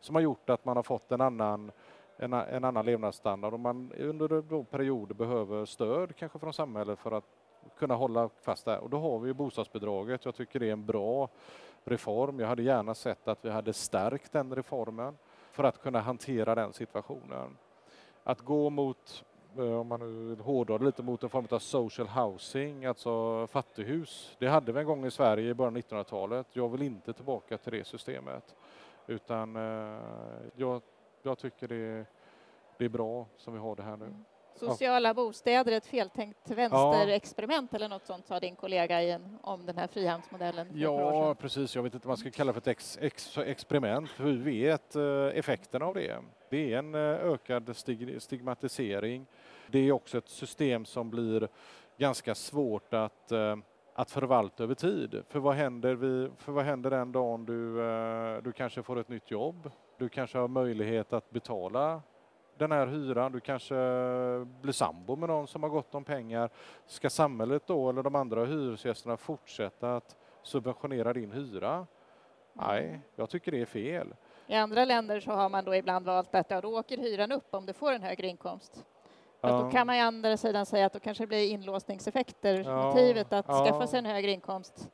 som 0.00 0.14
har 0.14 0.22
gjort 0.22 0.50
att 0.50 0.64
man 0.64 0.76
har 0.76 0.82
fått 0.82 1.12
en 1.12 1.20
annan, 1.20 1.72
en, 2.16 2.32
en 2.32 2.64
annan 2.64 2.86
levnadsstandard 2.86 3.54
och 3.54 3.60
man 3.60 3.92
under 3.98 4.62
perioder 4.62 5.14
behöver 5.14 5.64
stöd 5.64 6.16
kanske 6.16 6.38
från 6.38 6.52
samhället 6.52 6.98
för 6.98 7.12
att 7.12 7.24
kunna 7.78 7.94
hålla 7.94 8.28
fast 8.42 8.64
där. 8.64 8.78
Och 8.78 8.90
då 8.90 8.98
har 8.98 9.18
vi 9.18 9.28
ju 9.28 9.34
bostadsbidraget. 9.34 10.24
Jag 10.24 10.34
tycker 10.34 10.60
det 10.60 10.68
är 10.68 10.72
en 10.72 10.86
bra 10.86 11.28
reform. 11.84 12.40
Jag 12.40 12.48
hade 12.48 12.62
gärna 12.62 12.94
sett 12.94 13.28
att 13.28 13.44
vi 13.44 13.50
hade 13.50 13.72
stärkt 13.72 14.32
den 14.32 14.54
reformen 14.54 15.18
för 15.52 15.64
att 15.64 15.82
kunna 15.82 16.00
hantera 16.00 16.54
den 16.54 16.72
situationen. 16.72 17.56
Att 18.28 18.40
gå 18.40 18.70
mot, 18.70 19.24
eh, 19.58 19.80
om 19.80 19.86
man 19.86 20.00
nu 20.00 20.28
vill 20.28 20.40
hårdra 20.40 20.78
det 20.78 20.84
lite, 20.84 21.02
mot 21.02 21.22
en 21.22 21.28
form 21.28 21.46
av 21.50 21.58
social 21.58 22.08
housing, 22.08 22.84
alltså 22.84 23.46
fattighus. 23.46 24.36
Det 24.38 24.48
hade 24.48 24.72
vi 24.72 24.80
en 24.80 24.86
gång 24.86 25.06
i 25.06 25.10
Sverige 25.10 25.50
i 25.50 25.54
början 25.54 25.76
av 25.76 25.82
1900-talet. 25.82 26.46
Jag 26.52 26.68
vill 26.68 26.82
inte 26.82 27.12
tillbaka 27.12 27.58
till 27.58 27.72
det 27.72 27.84
systemet. 27.84 28.56
Utan 29.06 29.56
eh, 29.56 30.00
jag, 30.56 30.82
jag 31.22 31.38
tycker 31.38 31.68
det, 31.68 32.06
det 32.78 32.84
är 32.84 32.88
bra 32.88 33.26
som 33.36 33.52
vi 33.52 33.58
har 33.58 33.76
det 33.76 33.82
här 33.82 33.96
nu. 33.96 34.04
Mm. 34.04 34.24
Sociala 34.58 35.14
bostäder, 35.14 35.72
ett 35.72 35.86
feltänkt 35.86 36.50
vänsterexperiment 36.50 37.74
eller 37.74 37.88
något 37.88 38.06
sånt 38.06 38.26
sa 38.26 38.40
din 38.40 38.56
kollega 38.56 39.02
i 39.02 39.10
en, 39.10 39.38
om 39.42 39.66
den 39.66 39.78
här 39.78 39.86
Frihamnsmodellen 39.86 40.68
Ja, 40.74 41.34
precis. 41.34 41.74
Jag 41.74 41.82
vet 41.82 41.94
inte 41.94 42.06
vad 42.06 42.10
man 42.10 42.16
ska 42.16 42.30
kalla 42.30 42.52
för 42.52 42.60
ett 42.60 42.66
ex, 42.66 42.98
ex, 43.00 43.38
experiment. 43.38 44.10
Vi 44.20 44.36
vet 44.36 44.96
eh, 44.96 45.26
effekten 45.34 45.82
av 45.82 45.94
det. 45.94 46.18
Det 46.50 46.72
är 46.72 46.78
en 46.78 46.94
eh, 46.94 47.00
ökad 47.00 47.76
stig, 47.76 48.22
stigmatisering. 48.22 49.26
Det 49.66 49.78
är 49.78 49.92
också 49.92 50.18
ett 50.18 50.28
system 50.28 50.84
som 50.84 51.10
blir 51.10 51.48
ganska 51.98 52.34
svårt 52.34 52.94
att, 52.94 53.32
eh, 53.32 53.56
att 53.94 54.10
förvalta 54.10 54.62
över 54.62 54.74
tid. 54.74 55.22
För 55.28 55.38
vad 55.38 55.54
händer, 55.54 55.94
vi, 55.94 56.30
för 56.38 56.52
vad 56.52 56.64
händer 56.64 56.90
den 56.90 57.12
dagen 57.12 57.46
du, 57.46 57.76
du 58.44 58.52
kanske 58.52 58.82
får 58.82 59.00
ett 59.00 59.08
nytt 59.08 59.30
jobb? 59.30 59.70
Du 59.98 60.08
kanske 60.08 60.38
har 60.38 60.48
möjlighet 60.48 61.12
att 61.12 61.30
betala 61.30 62.02
den 62.58 62.72
här 62.72 62.86
hyran. 62.86 63.32
Du 63.32 63.40
kanske 63.40 63.74
blir 64.62 64.72
sambo 64.72 65.16
med 65.16 65.28
någon 65.28 65.46
som 65.46 65.62
har 65.62 65.70
gott 65.70 65.94
om 65.94 66.04
pengar. 66.04 66.50
Ska 66.86 67.10
samhället 67.10 67.62
då 67.66 67.90
eller 67.90 68.02
de 68.02 68.14
andra 68.14 68.44
hyresgästerna 68.44 69.16
fortsätta 69.16 69.96
att 69.96 70.16
subventionera 70.42 71.12
din 71.12 71.32
hyra? 71.32 71.86
Nej, 72.52 73.00
jag 73.16 73.30
tycker 73.30 73.52
det 73.52 73.60
är 73.60 73.66
fel. 73.66 74.14
I 74.46 74.54
andra 74.54 74.84
länder 74.84 75.20
så 75.20 75.30
har 75.32 75.48
man 75.48 75.64
då 75.64 75.74
ibland 75.74 76.06
valt 76.06 76.34
att 76.34 76.50
ja, 76.50 76.60
då 76.60 76.78
åker 76.78 76.98
hyran 76.98 77.32
upp 77.32 77.54
om 77.54 77.66
du 77.66 77.72
får 77.72 77.92
en 77.92 78.02
högre 78.02 78.26
inkomst. 78.26 78.84
Ja. 79.40 79.48
Då 79.62 79.70
kan 79.70 79.86
man 79.86 79.96
ju 79.96 80.02
andra 80.02 80.36
sidan 80.36 80.66
säga 80.66 80.86
att 80.86 80.92
då 80.92 81.00
kanske 81.00 81.22
det 81.22 81.28
blir 81.28 81.50
inlåsningseffekter. 81.50 82.62
Ja, 82.64 82.82
Motivet 82.82 83.32
att 83.32 83.44
ja. 83.48 83.64
skaffa 83.66 83.86
sig 83.86 83.98
en 83.98 84.06
högre 84.06 84.30
inkomst 84.30 84.90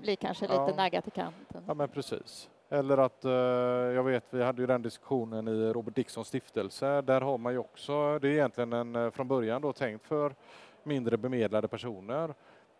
blir 0.00 0.16
kanske 0.16 0.46
lite 0.48 0.74
naggat 0.76 1.08
i 1.08 1.10
kanten. 1.10 1.64
ja 1.66 1.74
men 1.74 1.88
precis. 1.88 2.50
Eller 2.70 2.98
att, 2.98 3.24
eh, 3.24 3.32
jag 3.94 4.04
vet, 4.04 4.24
vi 4.30 4.42
hade 4.42 4.62
ju 4.62 4.66
den 4.66 4.82
diskussionen 4.82 5.48
i 5.48 5.72
Robert 5.72 5.94
Dicksons 5.94 6.28
stiftelse. 6.28 7.02
Där 7.02 7.20
har 7.20 7.38
man 7.38 7.52
ju 7.52 7.58
också, 7.58 8.18
det 8.18 8.28
är 8.28 8.32
egentligen 8.32 8.72
en, 8.72 8.96
eh, 8.96 9.10
från 9.10 9.28
början 9.28 9.62
då 9.62 9.72
tänkt 9.72 10.06
för 10.06 10.34
mindre 10.82 11.16
bemedlade 11.16 11.68
personer. 11.68 12.34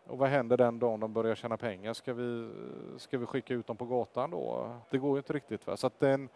Och 0.07 0.19
vad 0.19 0.29
händer 0.29 0.57
den 0.57 0.79
dagen 0.79 1.01
de 1.01 1.13
börjar 1.13 1.35
tjäna 1.35 1.57
pengar? 1.57 1.93
Ska 1.93 2.15
vi, 2.15 2.51
ska 2.97 3.19
vi 3.19 3.27
skicka 3.27 3.55
ut 3.55 3.67
dem 3.67 3.77
på 3.77 3.85
gatan 3.85 4.31
då? 4.31 4.77
Det 4.91 4.99
går 4.99 5.11
ju 5.11 5.19
inte 5.19 5.33
riktigt. 5.33 5.67
Va? 5.67 5.77
Så 5.77 5.87
att 5.87 6.01
den, 6.01 6.29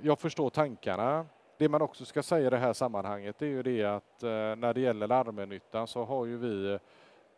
jag 0.00 0.18
förstår 0.18 0.50
tankarna. 0.50 1.26
Det 1.56 1.68
man 1.68 1.82
också 1.82 2.04
ska 2.04 2.22
säga 2.22 2.46
i 2.46 2.50
det 2.50 2.56
här 2.56 2.72
sammanhanget 2.72 3.42
är 3.42 3.46
ju 3.46 3.62
det 3.62 3.84
att 3.84 4.22
eh, 4.22 4.30
när 4.30 4.74
det 4.74 4.80
gäller 4.80 5.12
allmännyttan 5.12 5.86
så 5.86 6.04
har 6.04 6.26
ju 6.26 6.36
vi, 6.36 6.78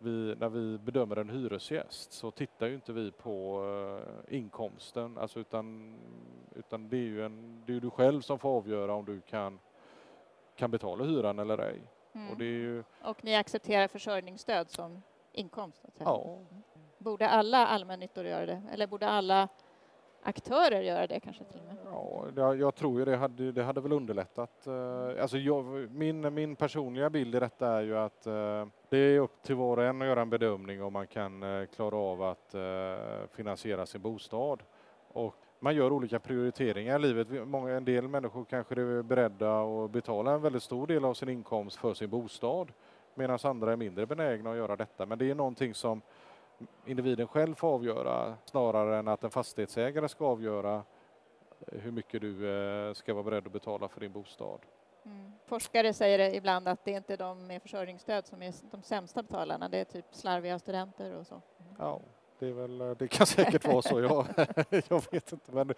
vi, 0.03 0.35
när 0.39 0.49
vi 0.49 0.79
bedömer 0.79 1.17
en 1.17 1.31
hyresgäst 1.31 2.13
så 2.13 2.31
tittar 2.31 2.67
ju 2.67 2.75
inte 2.75 2.93
vi 2.93 3.13
på 3.13 3.65
eh, 4.29 4.37
inkomsten, 4.37 5.19
alltså 5.19 5.41
utan, 5.41 5.95
utan 6.55 6.89
det 6.89 6.97
är 6.97 7.01
ju 7.01 7.25
en, 7.25 7.63
det 7.67 7.77
är 7.77 7.81
du 7.81 7.91
själv 7.91 8.21
som 8.21 8.39
får 8.39 8.49
avgöra 8.49 8.95
om 8.95 9.05
du 9.05 9.21
kan, 9.21 9.61
kan 10.57 10.71
betala 10.71 11.05
hyran 11.05 11.39
eller 11.39 11.59
ej. 11.59 11.81
Mm. 12.13 12.31
Och 12.31 12.41
ju, 12.41 12.85
Och 13.03 13.25
ni 13.25 13.37
accepterar 13.37 13.89
försörjningsstöd 13.89 14.71
som 14.71 15.03
inkomst? 15.33 15.85
ja, 15.99 16.39
Borde 16.99 17.29
alla 17.29 17.67
allmännyttor 17.67 18.25
göra 18.25 18.47
det? 18.47 18.63
Eller 18.73 18.87
borde 18.87 19.09
alla 19.09 19.49
aktörer 20.23 20.81
göra 20.81 21.07
det 21.07 21.21
kanske 21.21 21.45
till 21.45 21.61
och 21.61 21.67
med? 21.67 21.77
Ja, 22.37 22.55
jag, 22.55 22.75
tror 22.75 22.99
ju 22.99 23.05
det 23.05 23.17
hade, 23.17 23.53
det 23.53 23.63
hade 23.63 23.81
väl 23.81 23.93
underlättat. 23.93 24.67
Eh, 24.67 25.23
alltså 25.23 25.39
jag, 25.39 25.65
min, 25.91 26.35
min 26.35 26.57
personliga 26.57 27.11
bild 27.11 27.35
i 27.35 27.41
detta 27.41 27.69
är 27.69 27.81
ju 27.83 27.99
att 27.99 28.27
eh, 28.27 28.67
det 28.89 28.99
är 28.99 29.19
upp 29.19 29.43
till 29.43 29.55
var 29.55 29.77
och 29.77 29.85
en 29.85 30.03
att 30.03 30.09
göra 30.09 30.21
en 30.21 30.31
bedömning 30.31 30.83
om 30.83 30.93
man 30.93 31.07
kan 31.07 31.43
eh, 31.43 31.67
klara 31.67 31.97
av 31.97 32.23
att 32.23 32.55
finansiera 33.31 33.87
sin 33.87 34.01
bostad. 34.01 34.63
Och 35.13 35.35
man 35.59 35.75
gör 35.75 35.93
olika 35.93 36.19
prioriteringar 36.19 36.99
i 36.99 37.03
livet. 37.03 37.49
Många, 37.49 37.71
en 37.71 37.85
del 37.85 38.09
människor 38.09 38.45
kanske 38.45 38.75
är 38.75 39.03
beredda 39.03 39.63
att 39.63 39.91
betala 39.91 40.33
en 40.33 40.43
väldigt 40.43 40.63
stor 40.63 40.87
del 40.87 41.05
av 41.05 41.15
sin 41.15 41.29
inkomst 41.29 41.77
för 41.77 41.95
sin 41.95 42.11
bostad 42.11 42.73
medan 43.15 43.39
andra 43.43 43.73
är 43.73 43.77
mindre 43.77 44.07
benägna 44.07 44.51
att 44.51 44.57
göra 44.57 44.77
detta. 44.77 45.07
Men 45.07 45.19
det 45.19 45.31
är 45.31 45.35
någonting 45.35 45.75
som 45.75 46.03
individen 46.87 47.29
själv 47.29 47.55
får 47.55 47.69
avgöra 47.69 48.37
snarare 48.45 48.99
än 48.99 49.09
att 49.09 49.25
en 49.25 49.31
fastighetsägare 49.31 50.09
ska 50.09 50.27
avgöra 50.27 50.83
hur 51.67 51.91
mycket 51.91 52.21
du 52.21 52.51
eh, 52.51 52.95
ska 52.95 53.15
vara 53.15 53.25
beredd 53.25 53.47
att 53.47 53.53
betala 53.53 53.89
för 53.89 54.01
din 54.01 54.13
bostad. 54.13 54.61
Mm. 55.05 55.33
Forskare 55.47 55.93
säger 55.93 56.35
ibland 56.35 56.69
att 56.69 56.85
det 56.85 56.93
är 56.93 56.97
inte 56.97 57.17
de 57.17 57.47
med 57.47 57.63
försörjningsstöd 57.63 58.27
som 58.27 58.43
är 58.43 58.55
de 58.71 58.83
sämsta 58.83 59.23
betalarna, 59.23 59.69
det 59.69 59.79
är 59.79 59.85
typ 59.85 60.05
slarviga 60.11 60.59
studenter 60.59 61.15
och 61.15 61.27
så. 61.27 61.43
Ja, 61.79 62.01
det, 62.39 62.49
är 62.49 62.53
väl, 62.53 62.81
eh, 62.81 62.91
det 62.91 63.09
kan 63.09 63.27
säkert 63.37 63.67
vara 63.67 63.83
så. 63.83 64.01
Jag, 64.01 64.27
jag 64.89 65.13
vet 65.13 65.33
inte, 65.33 65.53
men 65.53 65.71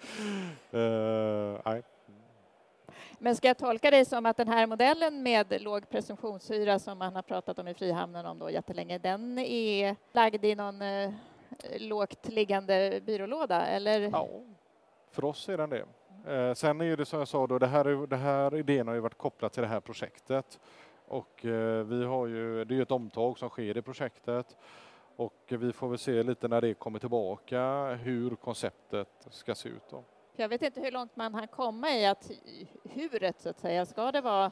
eh, 0.70 1.60
nej. 1.64 1.82
Men 3.18 3.36
ska 3.36 3.48
jag 3.48 3.58
tolka 3.58 3.90
det 3.90 4.04
som 4.04 4.26
att 4.26 4.36
den 4.36 4.48
här 4.48 4.66
modellen 4.66 5.22
med 5.22 5.62
låg 5.62 5.88
presumtionshyra 5.90 6.78
som 6.78 6.98
man 6.98 7.14
har 7.14 7.22
pratat 7.22 7.58
om 7.58 7.68
i 7.68 7.74
Frihamnen 7.74 8.26
om 8.26 8.38
då 8.38 8.50
jättelänge, 8.50 8.98
den 8.98 9.38
är 9.38 9.96
lagd 10.12 10.44
i 10.44 10.54
någon 10.54 10.82
eh, 10.82 11.10
lågt 11.78 12.28
liggande 12.28 13.00
byrålåda 13.06 13.66
eller? 13.66 14.00
Ja, 14.00 14.28
för 15.10 15.24
oss 15.24 15.48
är 15.48 15.56
den 15.56 15.70
det. 15.70 15.84
Eh, 16.34 16.54
sen 16.54 16.80
är 16.80 16.96
det 16.96 17.04
som 17.04 17.18
jag 17.18 17.28
sa 17.28 17.46
då, 17.46 17.58
det 17.58 17.66
här, 17.66 17.84
är- 17.84 18.06
det 18.06 18.16
här 18.16 18.54
idén 18.56 18.88
har 18.88 18.94
ju 18.94 19.00
varit 19.00 19.18
kopplat 19.18 19.52
till 19.52 19.62
det 19.62 19.68
här 19.68 19.80
projektet. 19.80 20.60
Och 21.08 21.44
eh, 21.44 21.84
vi 21.84 22.04
har 22.04 22.26
ju, 22.26 22.64
det 22.64 22.74
är 22.74 22.76
ju 22.76 22.82
ett 22.82 22.90
omtag 22.90 23.38
som 23.38 23.48
sker 23.48 23.76
i 23.76 23.82
projektet. 23.82 24.56
Och 25.16 25.34
vi 25.48 25.72
får 25.72 25.88
väl 25.88 25.98
se 25.98 26.22
lite 26.22 26.48
när 26.48 26.60
det 26.60 26.74
kommer 26.74 26.98
tillbaka 26.98 27.88
hur 28.02 28.34
konceptet 28.36 29.08
ska 29.30 29.54
se 29.54 29.68
ut. 29.68 29.82
Då. 29.90 30.02
Jag 30.36 30.48
vet 30.48 30.62
inte 30.62 30.80
hur 30.80 30.90
långt 30.90 31.16
man 31.16 31.32
kan 31.32 31.48
komma 31.48 31.90
i 31.90 32.06
att 32.06 32.30
huret 32.84 33.40
så 33.40 33.48
att 33.48 33.58
säga, 33.58 33.86
ska 33.86 34.12
det 34.12 34.20
vara 34.20 34.50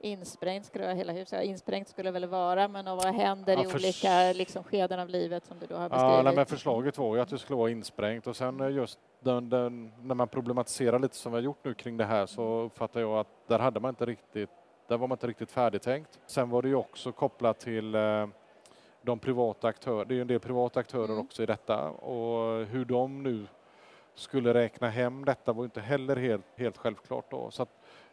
insprängt, 0.00 0.72
det 0.72 0.78
vara 0.78 0.92
hela 0.92 1.12
huset? 1.12 1.44
Insprängt 1.44 1.88
skulle 1.88 2.08
det 2.08 2.12
väl 2.12 2.26
vara, 2.26 2.68
men 2.68 2.84
vad 2.84 3.14
händer 3.14 3.56
ja, 3.56 3.62
i 3.62 3.66
olika 3.66 4.32
liksom, 4.32 4.64
skeden 4.64 5.00
av 5.00 5.08
livet 5.08 5.46
som 5.46 5.58
du 5.58 5.66
då 5.66 5.76
har 5.76 5.88
beskrivit? 5.88 6.16
Ja, 6.16 6.22
nej, 6.22 6.36
men 6.36 6.46
förslaget 6.46 6.98
var 6.98 7.16
ju 7.16 7.22
att 7.22 7.28
det 7.28 7.38
skulle 7.38 7.56
vara 7.56 7.70
insprängt 7.70 8.26
och 8.26 8.36
sen 8.36 8.60
eh, 8.60 8.70
just 8.70 8.98
den, 9.20 9.48
den, 9.48 9.92
när 10.02 10.14
man 10.14 10.28
problematiserar 10.28 10.98
lite 10.98 11.16
som 11.16 11.32
vi 11.32 11.36
har 11.36 11.42
gjort 11.42 11.64
nu 11.64 11.74
kring 11.74 11.96
det 11.96 12.04
här 12.04 12.26
så 12.26 12.60
uppfattar 12.60 13.00
jag 13.00 13.18
att 13.18 13.28
där 13.46 13.58
hade 13.58 13.80
man 13.80 13.88
inte 13.88 14.06
riktigt, 14.06 14.50
där 14.88 14.96
var 14.98 15.08
man 15.08 15.16
inte 15.16 15.26
riktigt 15.26 15.50
färdigtänkt. 15.50 16.18
Sen 16.26 16.50
var 16.50 16.62
det 16.62 16.68
ju 16.68 16.74
också 16.74 17.12
kopplat 17.12 17.60
till 17.60 17.94
eh, 17.94 18.26
de 19.02 19.18
privata 19.18 19.68
aktörerna, 19.68 20.04
det 20.04 20.14
är 20.14 20.16
ju 20.16 20.22
en 20.22 20.26
del 20.26 20.40
privata 20.40 20.80
aktörer 20.80 21.04
mm. 21.04 21.18
också 21.18 21.42
i 21.42 21.46
detta 21.46 21.90
och 21.90 22.66
hur 22.66 22.84
de 22.84 23.22
nu 23.22 23.46
skulle 24.18 24.54
räkna 24.54 24.88
hem 24.88 25.24
detta 25.24 25.52
var 25.52 25.64
inte 25.64 25.80
heller 25.80 26.16
helt, 26.16 26.44
helt 26.56 26.76
självklart 26.76 27.30
då. 27.30 27.50
Så 27.50 27.66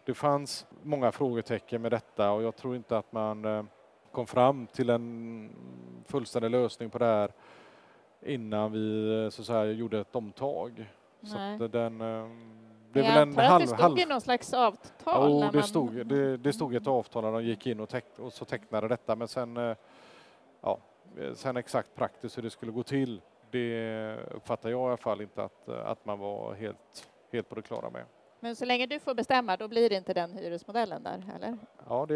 det 0.06 0.14
fanns 0.14 0.66
många 0.84 1.12
frågetecken 1.12 1.82
med 1.82 1.92
detta 1.92 2.32
och 2.32 2.44
jag 2.44 2.56
tror 2.56 2.76
inte 2.76 2.98
att 2.98 3.12
man 3.12 3.46
eh, 3.46 3.64
kom 4.12 4.28
fram 4.28 4.68
till 4.68 4.90
en 4.90 5.50
fullständig 6.06 6.52
lösning 6.52 6.90
på 6.90 6.98
det 6.98 7.06
här 7.06 7.32
innan 8.22 8.72
vi 8.72 9.08
eh, 9.24 9.30
så 9.30 9.42
att 9.42 9.46
säga, 9.46 9.66
gjorde 9.66 10.00
ett 10.00 10.16
omtag. 10.16 10.92
Nej. 11.20 11.58
Så 11.58 11.68
den, 11.68 12.02
eh, 12.02 12.28
det 12.92 13.00
är 13.00 13.04
väl 13.04 13.28
en 13.28 13.38
halv, 13.38 13.62
det 13.62 13.68
stod 13.68 13.80
halv... 13.80 14.00
i 14.00 14.06
någon 14.06 14.22
slags 14.22 14.54
avtal? 14.54 15.32
Jo, 15.32 15.40
det, 15.52 15.58
man... 15.58 15.64
stod, 15.64 16.08
det, 16.08 16.38
det 16.38 16.54
stod 16.54 16.76
ett 16.76 16.88
avtal 16.88 17.24
när 17.24 17.32
de 17.32 17.44
gick 17.44 17.68
in 17.68 17.80
och, 17.80 17.90
teck, 17.90 18.06
och 18.20 18.34
så 18.34 18.46
tecknade 18.46 18.88
detta 18.88 19.16
men 19.16 19.28
sen, 19.28 19.76
ja, 20.62 20.78
sen 21.34 21.58
exakt 21.58 21.96
praktiskt 21.96 22.38
hur 22.38 22.44
det 22.44 22.50
skulle 22.50 22.72
gå 22.72 22.84
till 22.84 23.22
det 23.52 24.16
uppfattar 24.32 24.70
jag 24.70 24.82
i 24.82 24.88
alla 24.88 24.98
fall 24.98 25.22
inte 25.22 25.44
att, 25.44 25.70
att 25.70 26.06
man 26.06 26.20
var 26.20 26.54
helt, 26.54 27.08
helt 27.32 27.50
på 27.50 27.56
det 27.56 27.62
klara 27.62 27.90
med. 27.90 28.06
Men 28.40 28.56
så 28.56 28.66
länge 28.66 28.86
du 28.86 29.00
får 29.00 29.14
bestämma, 29.14 29.58
då 29.58 29.68
blir 29.68 29.90
det 29.90 29.96
inte 29.96 30.14
den 30.14 30.34
hyresmodellen 30.34 31.04
där, 31.04 31.24
eller? 31.36 31.58
Ja, 31.90 32.06
det, 32.06 32.16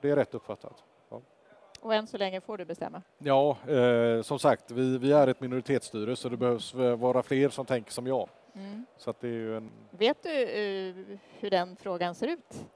det 0.00 0.10
är 0.10 0.16
rätt 0.16 0.34
uppfattat. 0.34 0.84
Ja. 1.10 1.20
Och 1.80 1.94
än 1.94 2.06
så 2.06 2.18
länge 2.18 2.40
får 2.40 2.58
du 2.58 2.64
bestämma? 2.64 3.02
Ja, 3.18 3.56
eh, 3.68 4.22
som 4.22 4.38
sagt, 4.38 4.70
vi, 4.70 4.98
vi 4.98 5.12
är 5.12 5.26
ett 5.26 5.40
minoritetsstyre 5.40 6.16
så 6.16 6.28
det 6.28 6.36
behövs 6.36 6.74
vara 6.74 7.22
fler 7.22 7.48
som 7.48 7.66
tänker 7.66 7.92
som 7.92 8.06
jag. 8.06 8.28
Mm. 8.54 8.86
Så 8.96 9.10
att 9.10 9.20
det 9.20 9.28
är 9.28 9.50
en... 9.50 9.70
Vet 9.90 10.22
du 10.22 10.30
uh, 10.30 11.18
hur 11.40 11.50
den 11.50 11.76
frågan 11.76 12.14
ser 12.14 12.28
ut? 12.28 12.66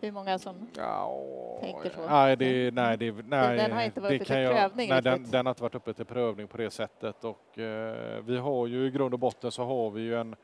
Hur 0.00 0.12
många 0.12 0.38
som 0.38 0.68
ja, 0.76 1.22
tänker 1.60 1.90
så? 1.90 2.08
Nej, 2.08 2.36
det, 2.36 2.74
nej, 2.74 2.96
det, 2.96 3.14
nej, 3.26 3.56
den 3.56 3.72
har 3.72 3.82
inte 3.82 4.00
varit 4.00 4.22
uppe 4.22 4.24
till 4.24 4.42
jag, 4.42 4.52
prövning? 4.52 4.88
Nej, 4.88 5.02
den, 5.02 5.30
den, 5.30 5.46
har 5.46 5.50
inte 5.50 5.62
varit 5.62 5.74
uppe 5.74 5.92
till 5.92 6.04
prövning 6.04 6.48
på 6.48 6.56
det 6.56 6.70
sättet 6.70 7.24
och 7.24 7.58
eh, 7.58 8.22
vi 8.24 8.38
har 8.38 8.66
ju 8.66 8.86
i 8.86 8.90
grund 8.90 9.14
och 9.14 9.20
botten 9.20 9.50
så 9.50 9.64
har 9.64 9.90
vi 9.90 10.02
ju 10.02 10.16
en 10.16 10.36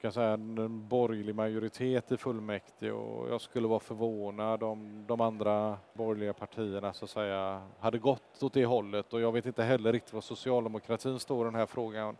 kan 0.00 0.12
säga, 0.12 0.30
en 0.30 0.88
borgerlig 0.88 1.34
majoritet 1.34 2.12
i 2.12 2.16
fullmäktige 2.16 2.92
och 2.92 3.30
jag 3.30 3.40
skulle 3.40 3.68
vara 3.68 3.80
förvånad 3.80 4.62
om 4.62 5.04
de 5.06 5.20
andra 5.20 5.78
borgerliga 5.92 6.32
partierna 6.32 6.92
så 6.92 7.04
att 7.04 7.10
säga 7.10 7.62
hade 7.78 7.98
gått 7.98 8.42
åt 8.42 8.52
det 8.52 8.64
hållet 8.64 9.12
och 9.12 9.20
jag 9.20 9.32
vet 9.32 9.46
inte 9.46 9.62
heller 9.62 9.92
riktigt 9.92 10.12
var 10.12 10.20
socialdemokratin 10.20 11.18
står 11.18 11.46
i 11.46 11.50
den 11.50 11.54
här 11.54 11.66
frågan. 11.66 12.16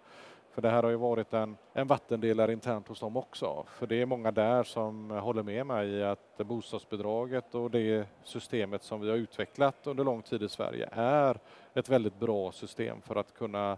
För 0.58 0.62
det 0.62 0.70
här 0.70 0.82
har 0.82 0.90
ju 0.90 0.96
varit 0.96 1.32
en, 1.32 1.56
en 1.72 1.86
vattendelare 1.86 2.52
internt 2.52 2.88
hos 2.88 3.00
dem 3.00 3.16
också. 3.16 3.64
För 3.68 3.86
det 3.86 4.02
är 4.02 4.06
många 4.06 4.30
där 4.30 4.62
som 4.62 5.10
håller 5.10 5.42
med 5.42 5.66
mig 5.66 5.88
i 5.88 6.02
att 6.02 6.36
bostadsbidraget 6.36 7.54
och 7.54 7.70
det 7.70 8.08
systemet 8.24 8.82
som 8.82 9.00
vi 9.00 9.10
har 9.10 9.16
utvecklat 9.16 9.86
under 9.86 10.04
lång 10.04 10.22
tid 10.22 10.42
i 10.42 10.48
Sverige 10.48 10.88
är 10.92 11.38
ett 11.74 11.88
väldigt 11.88 12.20
bra 12.20 12.52
system 12.52 13.00
för 13.00 13.16
att 13.16 13.34
kunna 13.34 13.76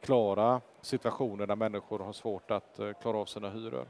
klara 0.00 0.60
situationer 0.80 1.46
där 1.46 1.56
människor 1.56 1.98
har 1.98 2.12
svårt 2.12 2.50
att 2.50 2.78
eh, 2.78 2.92
klara 2.92 3.16
av 3.16 3.26
sina 3.26 3.50
hyror. 3.50 3.86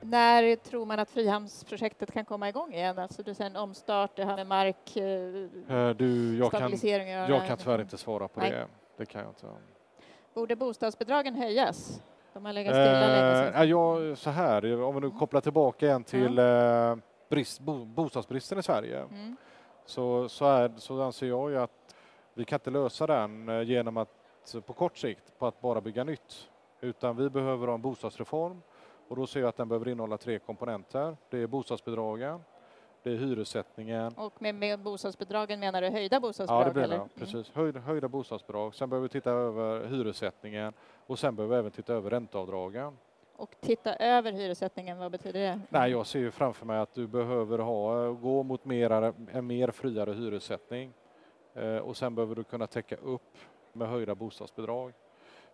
När 0.00 0.56
tror 0.56 0.86
man 0.86 0.98
att 0.98 1.10
Frihamnsprojektet 1.10 2.12
kan 2.12 2.24
komma 2.24 2.48
igång 2.48 2.74
igen? 2.74 2.98
Alltså 2.98 3.22
du 3.22 3.34
säger 3.34 3.50
en 3.50 3.56
omstart, 3.56 4.16
det 4.16 4.24
här 4.24 4.36
med 4.36 4.46
mark, 4.46 4.96
eh, 4.96 5.76
eh, 5.76 5.96
du, 5.96 6.38
jag 6.38 6.48
stabilisering? 6.48 7.06
Kan, 7.06 7.34
jag 7.34 7.46
kan 7.46 7.58
tyvärr 7.58 7.80
inte 7.80 7.98
svara 7.98 8.28
på 8.28 8.40
Nej. 8.40 8.50
det. 8.50 8.66
Det 8.96 9.06
kan 9.06 9.20
jag 9.20 9.30
inte. 9.30 9.46
Borde 10.34 10.56
bostadsbidragen 10.56 11.34
höjas? 11.34 12.02
De 12.32 12.44
har 12.44 12.52
legat 12.52 12.74
stilla 12.74 13.04
eh, 13.04 13.08
länge 13.08 13.52
sedan. 13.52 13.68
Ja, 13.68 14.16
så 14.16 14.30
här, 14.30 14.82
om 14.82 14.94
vi 14.94 15.00
nu 15.00 15.10
kopplar 15.10 15.40
tillbaka 15.40 15.86
igen 15.86 16.04
till 16.04 16.38
mm. 16.38 17.02
brist, 17.28 17.60
bo, 17.60 17.84
bostadsbristen 17.84 18.58
i 18.58 18.62
Sverige 18.62 19.00
mm. 19.00 19.36
så, 19.86 20.28
så, 20.28 20.46
är, 20.46 20.72
så 20.76 21.02
anser 21.02 21.26
jag 21.26 21.50
ju 21.50 21.58
att 21.58 21.94
vi 22.34 22.44
kan 22.44 22.56
inte 22.56 22.70
lösa 22.70 23.06
den 23.06 23.48
eh, 23.48 23.62
genom 23.62 23.96
att 23.96 24.08
på 24.66 24.72
kort 24.72 24.98
sikt 24.98 25.38
på 25.38 25.46
att 25.46 25.60
bara 25.60 25.80
bygga 25.80 26.04
nytt, 26.04 26.48
utan 26.80 27.16
vi 27.16 27.30
behöver 27.30 27.66
ha 27.66 27.74
en 27.74 27.82
bostadsreform 27.82 28.62
och 29.08 29.16
då 29.16 29.26
ser 29.26 29.40
jag 29.40 29.48
att 29.48 29.56
den 29.56 29.68
behöver 29.68 29.88
innehålla 29.88 30.18
tre 30.18 30.38
komponenter. 30.38 31.16
Det 31.30 31.38
är 31.38 31.46
bostadsbidragen, 31.46 32.40
hyressättningen. 33.10 34.12
Och 34.16 34.42
med, 34.42 34.54
med 34.54 34.80
bostadsbidragen 34.80 35.60
menar 35.60 35.82
du 35.82 35.88
höjda 35.88 36.20
bostadsbidrag? 36.20 36.60
Ja, 36.60 36.64
det 36.64 36.72
blir 36.74 36.88
det. 36.88 36.94
Mm. 36.94 37.08
Precis. 37.18 37.50
Höjda, 37.54 37.80
höjda 37.80 38.08
bostadsbidrag. 38.08 38.74
Sen 38.74 38.90
behöver 38.90 39.08
vi 39.08 39.12
titta 39.12 39.30
över 39.30 39.86
hyressättningen 39.86 40.72
och 41.06 41.18
sen 41.18 41.36
behöver 41.36 41.56
vi 41.56 41.58
även 41.58 41.70
titta 41.70 41.94
över 41.94 42.10
ränteavdragen. 42.10 42.96
Och 43.36 43.54
titta 43.60 43.96
över 43.96 44.32
hyressättningen, 44.32 44.98
vad 44.98 45.12
betyder 45.12 45.40
det? 45.40 45.60
Nej, 45.68 45.90
jag 45.90 46.06
ser 46.06 46.18
ju 46.18 46.30
framför 46.30 46.66
mig 46.66 46.78
att 46.78 46.94
du 46.94 47.06
behöver 47.06 47.58
ha, 47.58 48.10
gå 48.12 48.42
mot 48.42 48.64
mer, 48.64 48.90
en 49.32 49.46
mer 49.46 49.70
friare 49.70 50.12
hyressättning. 50.12 50.92
Eh, 51.54 51.76
och 51.76 51.96
sen 51.96 52.14
behöver 52.14 52.34
du 52.34 52.44
kunna 52.44 52.66
täcka 52.66 52.96
upp 52.96 53.38
med 53.72 53.88
höjda 53.88 54.14
bostadsbidrag. 54.14 54.92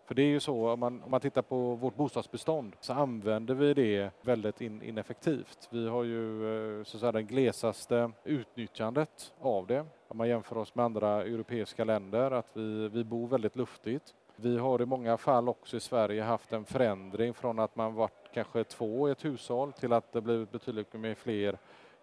För 0.05 0.15
det 0.15 0.21
är 0.21 0.27
ju 0.27 0.39
så, 0.39 0.69
om 0.69 0.79
man, 0.79 1.03
om 1.03 1.11
man 1.11 1.21
tittar 1.21 1.41
på 1.41 1.75
vårt 1.75 1.95
bostadsbestånd 1.95 2.75
så 2.79 2.93
använder 2.93 3.55
vi 3.55 3.73
det 3.73 4.11
väldigt 4.21 4.61
in, 4.61 4.81
ineffektivt. 4.81 5.67
Vi 5.69 5.87
har 5.87 6.03
ju 6.03 6.79
eh, 6.79 6.83
så 6.83 6.97
att 6.97 7.01
säga, 7.01 7.11
det 7.11 7.23
glesaste 7.23 8.11
utnyttjandet 8.23 9.33
av 9.41 9.67
det. 9.67 9.85
Om 10.07 10.17
man 10.17 10.29
jämför 10.29 10.57
oss 10.57 10.75
med 10.75 10.85
andra 10.85 11.21
europeiska 11.21 11.83
länder, 11.83 12.31
att 12.31 12.49
vi, 12.53 12.89
vi 12.89 13.03
bor 13.03 13.27
väldigt 13.27 13.55
luftigt. 13.55 14.13
Vi 14.35 14.57
har 14.57 14.81
i 14.81 14.85
många 14.85 15.17
fall 15.17 15.49
också 15.49 15.77
i 15.77 15.79
Sverige 15.79 16.23
haft 16.23 16.53
en 16.53 16.65
förändring 16.65 17.33
från 17.33 17.59
att 17.59 17.75
man 17.75 17.93
varit 17.93 18.31
kanske 18.33 18.63
två 18.63 19.09
i 19.09 19.11
ett 19.11 19.25
hushåll 19.25 19.73
till 19.73 19.93
att 19.93 20.11
det 20.11 20.21
blivit 20.21 20.51
betydligt 20.51 20.93
mer 20.93 21.15
fler 21.15 21.57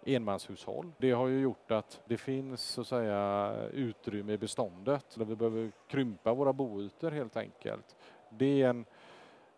enmanshushåll. 0.05 0.93
Det 0.99 1.11
har 1.11 1.27
ju 1.27 1.41
gjort 1.41 1.71
att 1.71 2.01
det 2.05 2.17
finns 2.17 2.63
så 2.63 2.81
att 2.81 2.87
säga 2.87 3.55
utrymme 3.73 4.33
i 4.33 4.39
beståndet 4.39 5.17
vi 5.17 5.37
behöver 5.37 5.71
krympa 5.87 6.35
våra 6.35 6.53
boytor 6.53 7.11
helt 7.11 7.37
enkelt. 7.37 7.97
Det 8.29 8.63
är 8.63 8.69
en 8.69 8.85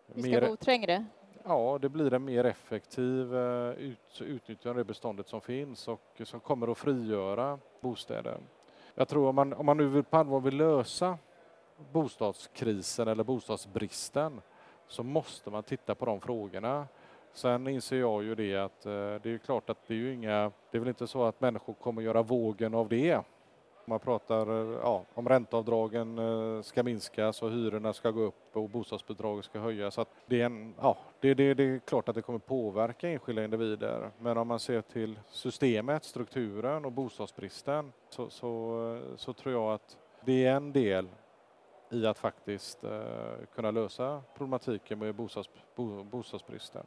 vi 0.05 0.21
ska 0.21 0.31
mer, 0.31 0.47
bo 0.47 0.55
trängre? 0.55 1.05
Ja, 1.43 1.79
det 1.81 1.89
blir 1.89 2.13
en 2.13 2.25
mer 2.25 2.43
effektiv 2.43 3.35
uh, 3.35 3.73
ut, 3.73 4.21
utnyttjande 4.21 4.69
av 4.69 4.75
det 4.75 4.83
beståndet 4.83 5.27
som 5.27 5.41
finns 5.41 5.87
och 5.87 6.21
som 6.23 6.39
kommer 6.39 6.71
att 6.71 6.77
frigöra 6.77 7.59
bostäder. 7.81 8.37
Jag 8.95 9.07
tror 9.07 9.29
om 9.29 9.35
man, 9.35 9.53
om 9.53 9.65
man 9.65 9.77
nu 9.77 10.03
på 10.03 10.17
allvar 10.17 10.39
vill 10.39 10.57
lösa 10.57 11.17
bostadskrisen 11.91 13.07
eller 13.07 13.23
bostadsbristen 13.23 14.41
så 14.87 15.03
måste 15.03 15.49
man 15.49 15.63
titta 15.63 15.95
på 15.95 16.05
de 16.05 16.21
frågorna. 16.21 16.87
Sen 17.33 17.67
inser 17.67 17.99
jag 17.99 18.23
ju 18.23 18.35
det 18.35 18.55
att 18.55 18.85
eh, 18.85 18.91
det 18.91 19.25
är 19.25 19.37
klart 19.37 19.69
att 19.69 19.87
det 19.87 19.93
är 19.93 19.97
ju 19.97 20.13
inga, 20.13 20.51
det 20.71 20.77
är 20.77 20.79
väl 20.79 20.89
inte 20.89 21.07
så 21.07 21.23
att 21.23 21.41
människor 21.41 21.73
kommer 21.73 22.01
göra 22.01 22.21
vågen 22.21 22.73
av 22.73 22.89
det. 22.89 23.19
Man 23.85 23.99
pratar 23.99 24.49
eh, 24.49 24.79
ja, 24.83 25.05
om 25.13 25.29
ränteavdragen 25.29 26.17
eh, 26.17 26.61
ska 26.61 26.83
minskas 26.83 27.41
och 27.41 27.51
hyrorna 27.51 27.93
ska 27.93 28.11
gå 28.11 28.21
upp 28.21 28.57
och 28.57 28.69
bostadsbidraget 28.69 29.45
ska 29.45 29.59
höjas. 29.59 29.93
Så 29.93 30.01
att 30.01 30.09
det, 30.25 30.41
är 30.41 30.45
en, 30.45 30.73
ja, 30.81 30.97
det, 31.19 31.33
det, 31.33 31.53
det 31.53 31.63
är 31.63 31.79
klart 31.79 32.09
att 32.09 32.15
det 32.15 32.21
kommer 32.21 32.39
påverka 32.39 33.09
enskilda 33.09 33.43
individer. 33.43 34.11
Men 34.19 34.37
om 34.37 34.47
man 34.47 34.59
ser 34.59 34.81
till 34.81 35.19
systemet, 35.29 36.03
strukturen 36.03 36.85
och 36.85 36.91
bostadsbristen 36.91 37.91
så, 38.09 38.29
så, 38.29 39.01
så 39.15 39.33
tror 39.33 39.53
jag 39.53 39.73
att 39.73 39.97
det 40.25 40.45
är 40.45 40.55
en 40.55 40.73
del 40.73 41.07
i 41.91 42.05
att 42.05 42.17
faktiskt 42.17 42.83
kunna 43.55 43.71
lösa 43.71 44.21
problematiken 44.37 44.99
med 44.99 45.15
bostads, 45.15 45.49
bo, 45.75 46.03
bostadsbristen 46.03 46.85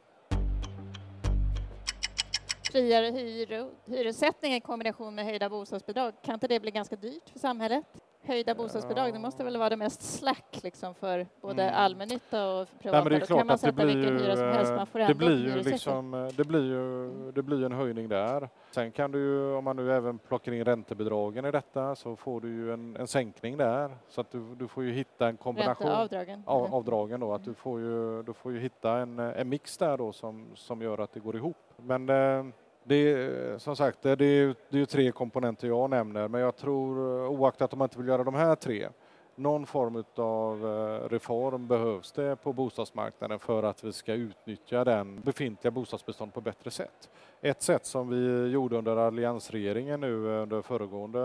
friare 2.77 3.11
hyr, 3.11 3.65
hyressättning 3.85 4.53
i 4.53 4.61
kombination 4.61 5.15
med 5.15 5.25
höjda 5.25 5.49
bostadsbidrag, 5.49 6.13
kan 6.21 6.33
inte 6.33 6.47
det 6.47 6.59
bli 6.59 6.71
ganska 6.71 6.95
dyrt 6.95 7.29
för 7.29 7.39
samhället? 7.39 7.85
Höjda 8.21 8.55
bostadsbidrag, 8.55 9.13
det 9.13 9.19
måste 9.19 9.43
väl 9.43 9.57
vara 9.57 9.69
det 9.69 9.77
mest 9.77 10.01
slack 10.01 10.59
liksom 10.63 10.95
för 10.95 11.27
både 11.41 11.63
mm. 11.63 11.75
allmännytta 11.75 12.49
och 12.49 12.67
privata. 12.79 13.09
Nej, 13.09 13.19
Då 13.19 13.25
kan 13.25 13.47
man 13.47 13.57
sätta 13.57 13.85
vilken 13.85 14.19
hyra 14.19 14.35
som 14.35 14.45
helst, 14.45 14.73
man 14.75 14.87
får 14.87 14.99
ändå 14.99 15.13
det 15.13 15.17
blir 15.17 15.55
ju 15.55 15.63
liksom, 15.63 16.31
det 16.35 16.43
blir 16.43 16.63
ju 16.63 17.31
det 17.31 17.41
blir 17.41 17.65
en 17.65 17.71
höjning 17.71 18.09
där. 18.09 18.49
Sen 18.71 18.91
kan 18.91 19.11
du 19.11 19.19
ju, 19.19 19.53
om 19.53 19.63
man 19.63 19.75
nu 19.75 19.93
även 19.93 20.19
plockar 20.19 20.51
in 20.51 20.65
räntebidragen 20.65 21.45
i 21.45 21.51
detta, 21.51 21.95
så 21.95 22.15
får 22.15 22.41
du 22.41 22.47
ju 22.47 22.73
en, 22.73 22.95
en 22.95 23.07
sänkning 23.07 23.57
där. 23.57 23.97
Så 24.09 24.21
att 24.21 24.31
du, 24.31 24.55
du 24.55 24.67
får 24.67 24.83
ju 24.83 24.91
hitta 24.91 25.27
en 25.27 25.37
kombination. 25.37 25.87
Ränteavdragen? 25.87 26.43
Av, 26.45 26.61
mm. 26.61 26.73
avdragen 26.73 27.19
då, 27.19 27.33
att 27.33 27.43
du 27.43 27.53
får 27.53 27.79
ju, 27.79 28.23
du 28.23 28.33
får 28.33 28.51
ju 28.51 28.59
hitta 28.59 28.97
en, 28.97 29.19
en 29.19 29.49
mix 29.49 29.77
där 29.77 29.97
då 29.97 30.13
som, 30.13 30.47
som 30.55 30.81
gör 30.81 30.97
att 30.97 31.13
det 31.13 31.19
går 31.19 31.35
ihop. 31.35 31.57
Men 31.77 32.09
eh, 32.09 32.45
det 32.87 32.95
är, 32.95 33.57
som 33.57 33.75
sagt, 33.75 34.01
det 34.01 34.09
är, 34.11 34.15
det 34.17 34.77
är 34.77 34.77
ju 34.77 34.85
tre 34.85 35.11
komponenter 35.11 35.67
jag 35.67 35.89
nämner, 35.89 36.27
men 36.27 36.41
jag 36.41 36.55
tror 36.55 37.25
oaktat 37.27 37.73
om 37.73 37.79
man 37.79 37.85
inte 37.85 37.97
vill 37.97 38.07
göra 38.07 38.23
de 38.23 38.35
här 38.35 38.55
tre, 38.55 38.89
någon 39.35 39.65
form 39.65 40.03
av 40.15 40.65
eh, 40.65 41.09
reform 41.09 41.67
behövs 41.67 42.11
det 42.11 42.35
på 42.35 42.53
bostadsmarknaden 42.53 43.39
för 43.39 43.63
att 43.63 43.83
vi 43.83 43.93
ska 43.93 44.13
utnyttja 44.13 44.83
den 44.83 45.21
befintliga 45.21 45.71
bostadsbestånd 45.71 46.33
på 46.33 46.41
bättre 46.41 46.71
sätt. 46.71 47.09
Ett 47.41 47.61
sätt 47.61 47.85
som 47.85 48.09
vi 48.09 48.47
gjorde 48.51 48.77
under 48.77 48.97
alliansregeringen 48.97 49.99
nu 49.99 50.35
eh, 50.35 50.41
under 50.41 50.61
föregående 50.61 51.19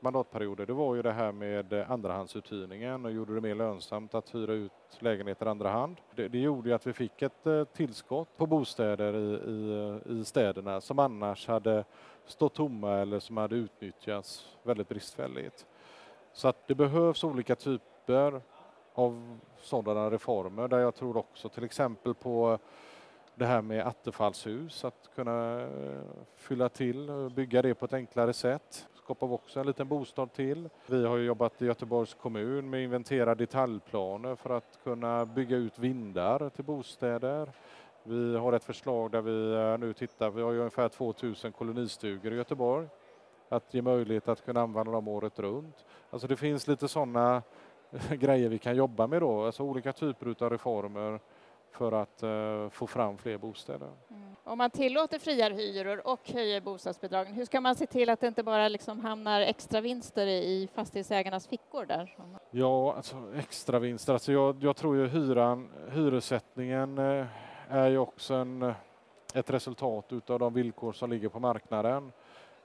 mandatperioder, 0.00 0.66
det 0.66 0.72
var 0.72 0.94
ju 0.94 1.02
det 1.02 1.12
här 1.12 1.32
med 1.32 1.72
eh, 1.72 1.90
andrahandsuthyrningen 1.90 3.04
och 3.04 3.12
gjorde 3.12 3.34
det 3.34 3.40
mer 3.40 3.54
lönsamt 3.54 4.14
att 4.14 4.34
hyra 4.34 4.52
ut 4.52 4.72
lägenheter 4.98 5.46
andra 5.46 5.70
hand. 5.70 5.96
Det, 6.14 6.28
det 6.28 6.38
gjorde 6.38 6.68
ju 6.68 6.74
att 6.74 6.86
vi 6.86 6.92
fick 6.92 7.22
ett 7.22 7.46
eh, 7.46 7.64
tillskott 7.64 8.36
på 8.36 8.46
bostäder 8.46 9.16
i, 9.16 9.50
i, 9.50 9.72
eh, 10.06 10.12
i 10.12 10.24
städerna 10.24 10.80
som 10.80 10.98
annars 10.98 11.46
hade 11.46 11.84
stått 12.26 12.54
tomma 12.54 12.94
eller 12.94 13.20
som 13.20 13.36
hade 13.36 13.56
utnyttjats 13.56 14.56
väldigt 14.62 14.88
bristfälligt. 14.88 15.66
Så 16.32 16.48
att 16.48 16.68
det 16.68 16.74
behövs 16.74 17.24
olika 17.24 17.56
typer 17.56 18.40
av 18.94 19.38
sådana 19.60 20.10
reformer 20.10 20.68
där 20.68 20.78
jag 20.78 20.94
tror 20.94 21.16
också 21.16 21.48
till 21.48 21.64
exempel 21.64 22.14
på 22.14 22.58
det 23.34 23.46
här 23.46 23.62
med 23.62 23.86
attefallshus, 23.86 24.84
att 24.84 25.10
kunna 25.14 25.68
fylla 26.36 26.68
till 26.68 27.10
och 27.10 27.30
bygga 27.30 27.62
det 27.62 27.74
på 27.74 27.84
ett 27.84 27.92
enklare 27.92 28.32
sätt. 28.32 28.86
Skapar 29.08 29.26
vi 29.26 29.34
också 29.34 29.60
en 29.60 29.66
liten 29.66 29.88
bostad 29.88 30.32
till. 30.32 30.68
Vi 30.86 31.06
har 31.06 31.18
jobbat 31.18 31.62
i 31.62 31.66
Göteborgs 31.66 32.14
kommun 32.14 32.70
med 32.70 32.78
att 32.78 32.84
inventera 32.84 33.34
detaljplaner 33.34 34.34
för 34.36 34.50
att 34.50 34.78
kunna 34.84 35.26
bygga 35.26 35.56
ut 35.56 35.78
vindar 35.78 36.48
till 36.48 36.64
bostäder. 36.64 37.50
Vi 38.02 38.36
har 38.36 38.52
ett 38.52 38.64
förslag 38.64 39.10
där 39.10 39.20
vi 39.20 39.54
eh, 39.54 39.78
nu 39.78 39.92
tittar, 39.92 40.30
vi 40.30 40.42
har 40.42 40.52
ju 40.52 40.58
ungefär 40.58 40.88
2000 40.88 41.52
kolonistugor 41.52 42.32
i 42.32 42.36
Göteborg. 42.36 42.88
Att 43.48 43.74
ge 43.74 43.82
möjlighet 43.82 44.28
att 44.28 44.44
kunna 44.44 44.60
använda 44.60 44.92
dem 44.92 45.08
året 45.08 45.38
runt. 45.38 45.84
Alltså 46.10 46.28
det 46.28 46.36
finns 46.36 46.68
lite 46.68 46.88
sådana 46.88 47.42
grejer 48.10 48.48
vi 48.48 48.58
kan 48.58 48.76
jobba 48.76 49.06
med 49.06 49.22
då, 49.22 49.44
alltså 49.44 49.62
olika 49.62 49.92
typer 49.92 50.44
av 50.44 50.50
reformer 50.50 51.20
för 51.72 51.92
att 51.92 52.22
uh, 52.22 52.68
få 52.68 52.86
fram 52.86 53.18
fler 53.18 53.38
bostäder. 53.38 53.88
Mm. 54.10 54.22
Om 54.44 54.58
man 54.58 54.70
tillåter 54.70 55.18
friare 55.18 55.54
hyror 55.54 56.06
och 56.06 56.30
höjer 56.32 56.60
bostadsbidragen, 56.60 57.34
hur 57.34 57.44
ska 57.44 57.60
man 57.60 57.74
se 57.74 57.86
till 57.86 58.10
att 58.10 58.20
det 58.20 58.26
inte 58.26 58.42
bara 58.42 58.68
liksom 58.68 59.00
hamnar 59.00 59.40
extra 59.40 59.80
vinster 59.80 60.26
i 60.26 60.68
fastighetsägarnas 60.74 61.46
fickor 61.46 61.86
där? 61.86 62.16
Ja, 62.50 62.94
alltså 62.96 63.16
extra 63.36 63.78
vinster. 63.78 64.12
Alltså 64.12 64.32
jag, 64.32 64.56
jag 64.62 64.76
tror 64.76 64.96
ju 64.96 65.06
hyran, 65.06 65.68
hyressättningen 65.92 66.98
uh, 66.98 67.26
är 67.68 67.88
ju 67.88 67.98
också 67.98 68.34
en, 68.34 68.72
ett 69.34 69.50
resultat 69.50 70.12
utav 70.12 70.38
de 70.38 70.54
villkor 70.54 70.92
som 70.92 71.10
ligger 71.10 71.28
på 71.28 71.40
marknaden. 71.40 72.12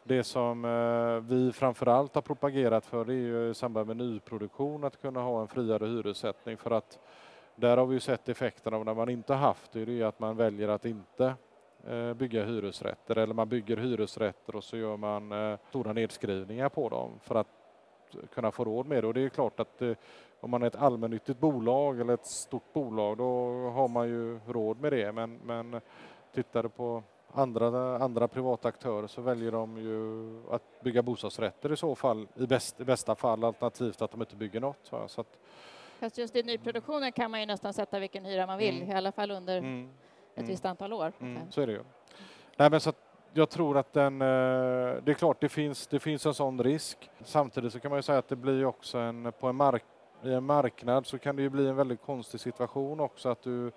Det 0.03 0.23
som 0.23 0.65
uh, 0.65 1.19
vi 1.19 1.51
framförallt 1.51 2.15
har 2.15 2.21
propagerat 2.21 2.85
för 2.85 3.05
det 3.05 3.13
är 3.13 3.15
ju 3.15 3.49
i 3.49 3.53
samband 3.53 3.87
med 3.87 3.97
nyproduktion 3.97 4.83
att 4.83 5.01
kunna 5.01 5.21
ha 5.21 5.41
en 5.41 5.47
friare 5.47 5.85
hyressättning 5.85 6.57
för 6.57 6.71
att 6.71 6.99
där 7.55 7.77
har 7.77 7.85
vi 7.85 7.99
sett 7.99 8.29
effekten 8.29 8.73
av 8.73 8.85
när 8.85 8.93
man 8.93 9.09
inte 9.09 9.33
haft 9.33 9.71
det, 9.71 9.85
det 9.85 10.01
är 10.01 10.05
att 10.05 10.19
man 10.19 10.37
väljer 10.37 10.67
att 10.67 10.85
inte 10.85 11.33
eh, 11.87 12.13
bygga 12.13 12.45
hyresrätter 12.45 13.17
eller 13.17 13.33
man 13.33 13.49
bygger 13.49 13.77
hyresrätter 13.77 14.55
och 14.55 14.63
så 14.63 14.77
gör 14.77 14.97
man 14.97 15.31
eh, 15.31 15.57
stora 15.69 15.93
nedskrivningar 15.93 16.69
på 16.69 16.89
dem 16.89 17.11
för 17.21 17.35
att 17.35 17.47
kunna 18.33 18.51
få 18.51 18.63
råd 18.63 18.85
med 18.85 19.03
det. 19.03 19.07
Och 19.07 19.13
det 19.13 19.21
är 19.21 19.29
klart 19.29 19.59
att 19.59 19.81
eh, 19.81 19.93
om 20.39 20.49
man 20.49 20.63
är 20.63 20.67
ett 20.67 20.75
allmännyttigt 20.75 21.39
bolag 21.39 21.99
eller 21.99 22.13
ett 22.13 22.25
stort 22.25 22.73
bolag 22.73 23.17
då 23.17 23.49
har 23.69 23.87
man 23.87 24.07
ju 24.07 24.39
råd 24.47 24.81
med 24.81 24.91
det. 24.91 25.11
Men, 25.11 25.39
men 25.43 25.81
tittar 26.33 26.63
du 26.63 26.69
på 26.69 27.03
andra, 27.31 27.97
andra 27.97 28.27
privata 28.27 28.67
aktörer 28.67 29.07
så 29.07 29.21
väljer 29.21 29.51
de 29.51 29.77
ju 29.77 30.41
att 30.51 30.81
bygga 30.81 31.01
bostadsrätter 31.01 31.71
i 31.71 31.77
så 31.77 31.95
fall 31.95 32.27
i, 32.35 32.47
bäst, 32.47 32.81
i 32.81 32.83
bästa 32.83 33.15
fall 33.15 33.43
alternativt 33.43 34.01
att 34.01 34.11
de 34.11 34.21
inte 34.21 34.35
bygger 34.35 34.59
något. 34.59 34.91
Så 35.07 35.21
att, 35.21 35.39
Fast 36.03 36.17
just 36.17 36.35
i 36.35 36.43
nyproduktionen 36.43 37.11
kan 37.11 37.31
man 37.31 37.39
ju 37.39 37.45
nästan 37.45 37.73
sätta 37.73 37.99
vilken 37.99 38.25
hyra 38.25 38.47
man 38.47 38.57
vill, 38.57 38.77
mm. 38.77 38.91
i 38.91 38.93
alla 38.93 39.11
fall 39.11 39.31
under 39.31 39.57
mm. 39.57 39.89
ett 40.33 40.37
mm. 40.37 40.49
visst 40.49 40.65
antal 40.65 40.93
år. 40.93 41.13
Mm. 41.19 41.51
Så 41.51 41.61
är 41.61 41.67
det 41.67 41.73
ju. 41.73 41.83
Nej, 42.57 42.69
men 42.69 42.79
så 42.79 42.93
jag 43.33 43.49
tror 43.49 43.77
att 43.77 43.93
den, 43.93 44.21
eh, 44.21 44.27
det 45.03 45.11
är 45.11 45.13
klart 45.13 45.41
det 45.41 45.49
finns, 45.49 45.87
det 45.87 45.99
finns 45.99 46.25
en 46.25 46.33
sån 46.33 46.63
risk. 46.63 47.09
Samtidigt 47.23 47.73
så 47.73 47.79
kan 47.79 47.91
man 47.91 47.97
ju 47.97 48.01
säga 48.01 48.17
att 48.17 48.27
det 48.27 48.35
blir 48.35 48.65
också 48.65 48.97
en, 48.97 49.31
på 49.39 49.47
en, 49.47 49.55
mark, 49.55 49.83
i 50.23 50.33
en 50.33 50.43
marknad 50.43 51.05
så 51.05 51.17
kan 51.17 51.35
det 51.35 51.41
ju 51.41 51.49
bli 51.49 51.67
en 51.67 51.75
väldigt 51.75 52.01
konstig 52.01 52.39
situation 52.39 52.99
också 52.99 53.29
att 53.29 53.41
du 53.41 53.71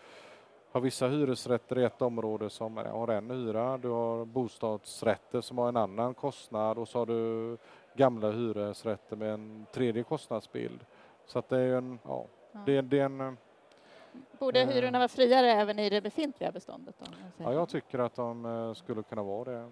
har 0.72 0.80
vissa 0.80 1.08
hyresrätter 1.08 1.78
i 1.78 1.84
ett 1.84 2.02
område 2.02 2.50
som 2.50 2.76
har 2.76 3.08
en 3.08 3.30
hyra, 3.30 3.78
du 3.78 3.88
har 3.88 4.24
bostadsrätter 4.24 5.40
som 5.40 5.58
har 5.58 5.68
en 5.68 5.76
annan 5.76 6.14
kostnad 6.14 6.78
och 6.78 6.88
så 6.88 6.98
har 6.98 7.06
du 7.06 7.56
gamla 7.96 8.30
hyresrätter 8.30 9.16
med 9.16 9.34
en 9.34 9.66
tredje 9.72 10.02
kostnadsbild. 10.02 10.80
Så 11.26 11.38
att 11.38 11.48
det 11.48 11.58
är 11.58 11.74
en, 11.74 11.98
ja, 12.04 12.26
det, 12.66 12.80
det 12.80 12.98
är 12.98 13.04
en 13.04 13.20
eh, 13.20 13.32
Borde 14.38 14.60
eh, 14.60 14.68
hyrorna 14.68 14.98
vara 14.98 15.08
friare 15.08 15.52
även 15.52 15.78
i 15.78 15.90
det 15.90 16.00
befintliga 16.00 16.52
beståndet? 16.52 16.94
Då, 16.98 17.06
ja, 17.36 17.52
jag 17.52 17.68
tycker 17.68 17.98
att 17.98 18.14
de 18.14 18.44
eh, 18.44 18.74
skulle 18.74 19.02
kunna 19.02 19.22
vara 19.22 19.50
det. 19.50 19.70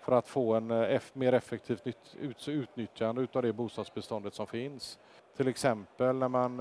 För 0.00 0.12
att 0.12 0.28
få 0.28 0.54
en 0.54 0.70
eff, 0.70 1.14
mer 1.14 1.32
effektivt 1.32 1.86
ut, 2.20 2.48
utnyttjande 2.48 3.26
av 3.32 3.42
det 3.42 3.52
bostadsbeståndet 3.52 4.34
som 4.34 4.46
finns. 4.46 4.98
Till 5.36 5.48
exempel 5.48 6.16
när 6.16 6.28
man 6.28 6.60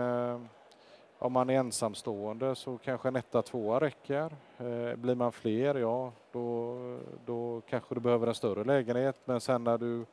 om 1.20 1.34
man 1.34 1.50
är 1.50 1.54
ensamstående 1.54 2.56
så 2.56 2.78
kanske 2.78 3.08
en 3.08 3.16
etta, 3.16 3.42
tvåa 3.42 3.80
räcker. 3.80 4.36
Blir 4.96 5.16
man 5.16 5.32
fler, 5.32 5.76
ja 5.76 6.12
då, 6.32 6.78
då 7.26 7.62
kanske 7.70 7.96
du 7.96 8.02
behöver 8.02 8.28
en 8.28 8.36
större 8.36 8.64
lägenhet. 8.64 9.22
Men 9.26 9.42
sen 9.42 9.64
när 9.64 9.78
du 9.78 10.06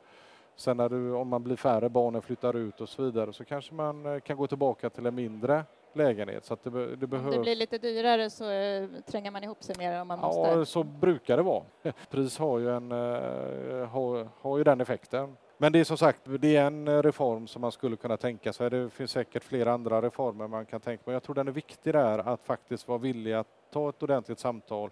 Sen 0.55 0.77
när 0.77 0.89
du, 0.89 1.11
om 1.11 1.27
man 1.27 1.43
blir 1.43 1.55
färre, 1.55 1.89
barnen 1.89 2.21
flyttar 2.21 2.55
ut 2.55 2.81
och 2.81 2.89
så 2.89 3.03
vidare 3.03 3.33
så 3.33 3.45
kanske 3.45 3.73
man 3.73 4.05
eh, 4.05 4.19
kan 4.19 4.37
gå 4.37 4.47
tillbaka 4.47 4.89
till 4.89 5.05
en 5.05 5.15
mindre 5.15 5.63
lägenhet. 5.93 6.45
Så 6.45 6.57
det, 6.63 6.95
det 6.95 7.07
behövs. 7.07 7.25
Om 7.25 7.31
det 7.31 7.39
blir 7.39 7.55
lite 7.55 7.77
dyrare 7.77 8.29
så 8.29 8.49
äh, 8.49 8.89
tränger 9.05 9.31
man 9.31 9.43
ihop 9.43 9.63
sig 9.63 9.75
mer 9.77 10.01
om 10.01 10.07
man 10.07 10.19
ja, 10.21 10.27
måste? 10.27 10.51
Ja, 10.51 10.65
så 10.65 10.83
brukar 10.83 11.37
det 11.37 11.43
vara. 11.43 11.63
Pris 12.09 12.37
har 12.37 12.59
ju, 12.59 12.75
en, 12.75 12.91
äh, 12.91 13.87
har, 13.87 14.27
har 14.41 14.57
ju 14.57 14.63
den 14.63 14.81
effekten. 14.81 15.37
Men 15.57 15.71
det 15.71 15.79
är 15.79 15.83
som 15.83 15.97
sagt, 15.97 16.21
det 16.25 16.55
är 16.55 16.65
en 16.65 17.03
reform 17.03 17.47
som 17.47 17.61
man 17.61 17.71
skulle 17.71 17.95
kunna 17.95 18.17
tänka 18.17 18.53
sig. 18.53 18.69
Det 18.69 18.89
finns 18.89 19.11
säkert 19.11 19.43
flera 19.43 19.73
andra 19.73 20.01
reformer 20.01 20.47
man 20.47 20.65
kan 20.65 20.81
tänka 20.81 21.03
sig. 21.03 21.13
Jag 21.13 21.23
tror 21.23 21.35
den 21.35 21.47
är 21.47 21.51
viktig 21.51 21.93
där 21.93 22.19
att 22.19 22.43
faktiskt 22.43 22.87
vara 22.87 22.97
villig 22.97 23.33
att 23.33 23.47
ta 23.71 23.89
ett 23.89 24.03
ordentligt 24.03 24.39
samtal 24.39 24.89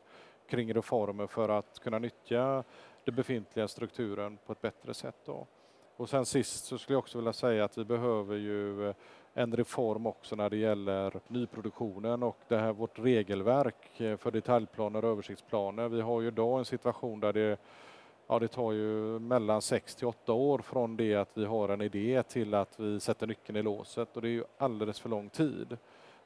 kring 0.49 0.73
reformer 0.73 1.27
för 1.27 1.49
att 1.49 1.79
kunna 1.79 1.99
nyttja 1.99 2.63
den 3.05 3.15
befintliga 3.15 3.67
strukturen 3.67 4.37
på 4.45 4.51
ett 4.51 4.61
bättre 4.61 4.93
sätt. 4.93 5.15
Då. 5.25 5.47
Och 5.97 6.09
sen 6.09 6.25
sist 6.25 6.65
så 6.65 6.77
skulle 6.77 6.95
jag 6.95 6.99
också 6.99 7.17
vilja 7.17 7.33
säga 7.33 7.63
att 7.63 7.77
vi 7.77 7.85
behöver 7.85 8.35
ju 8.35 8.89
eh, 8.89 8.95
en 9.33 9.55
reform 9.55 10.05
också 10.05 10.35
när 10.35 10.49
det 10.49 10.57
gäller 10.57 11.19
nyproduktionen 11.27 12.23
och 12.23 12.37
det 12.47 12.57
här 12.57 12.73
vårt 12.73 12.99
regelverk 12.99 14.01
eh, 14.01 14.17
för 14.17 14.31
detaljplaner 14.31 15.05
och 15.05 15.11
översiktsplaner. 15.11 15.89
Vi 15.89 16.01
har 16.01 16.21
ju 16.21 16.27
idag 16.27 16.59
en 16.59 16.65
situation 16.65 17.19
där 17.19 17.33
det, 17.33 17.57
ja, 18.27 18.39
det 18.39 18.47
tar 18.47 18.71
ju 18.71 19.19
mellan 19.19 19.61
6 19.61 19.95
till 19.95 20.07
8 20.07 20.33
år 20.33 20.59
från 20.59 20.97
det 20.97 21.15
att 21.15 21.29
vi 21.33 21.45
har 21.45 21.69
en 21.69 21.81
idé 21.81 22.23
till 22.23 22.53
att 22.53 22.79
vi 22.79 22.99
sätter 22.99 23.27
nyckeln 23.27 23.57
i 23.57 23.61
låset 23.61 24.15
och 24.15 24.21
det 24.21 24.27
är 24.27 24.31
ju 24.31 24.43
alldeles 24.57 24.99
för 24.99 25.09
lång 25.09 25.29
tid. 25.29 25.77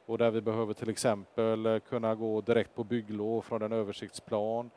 Och 0.06 0.18
där 0.18 0.32
vi 0.32 0.42
behöver 0.42 0.74
till 0.74 0.90
exempel 0.90 1.66
eh, 1.66 1.80
kunna 1.80 2.16
gå 2.16 2.42
direkt 2.42 2.76
på 2.76 2.84
bygglov 2.84 3.42
från 3.42 3.62
en 3.62 3.72
översiktsplan 3.72 4.70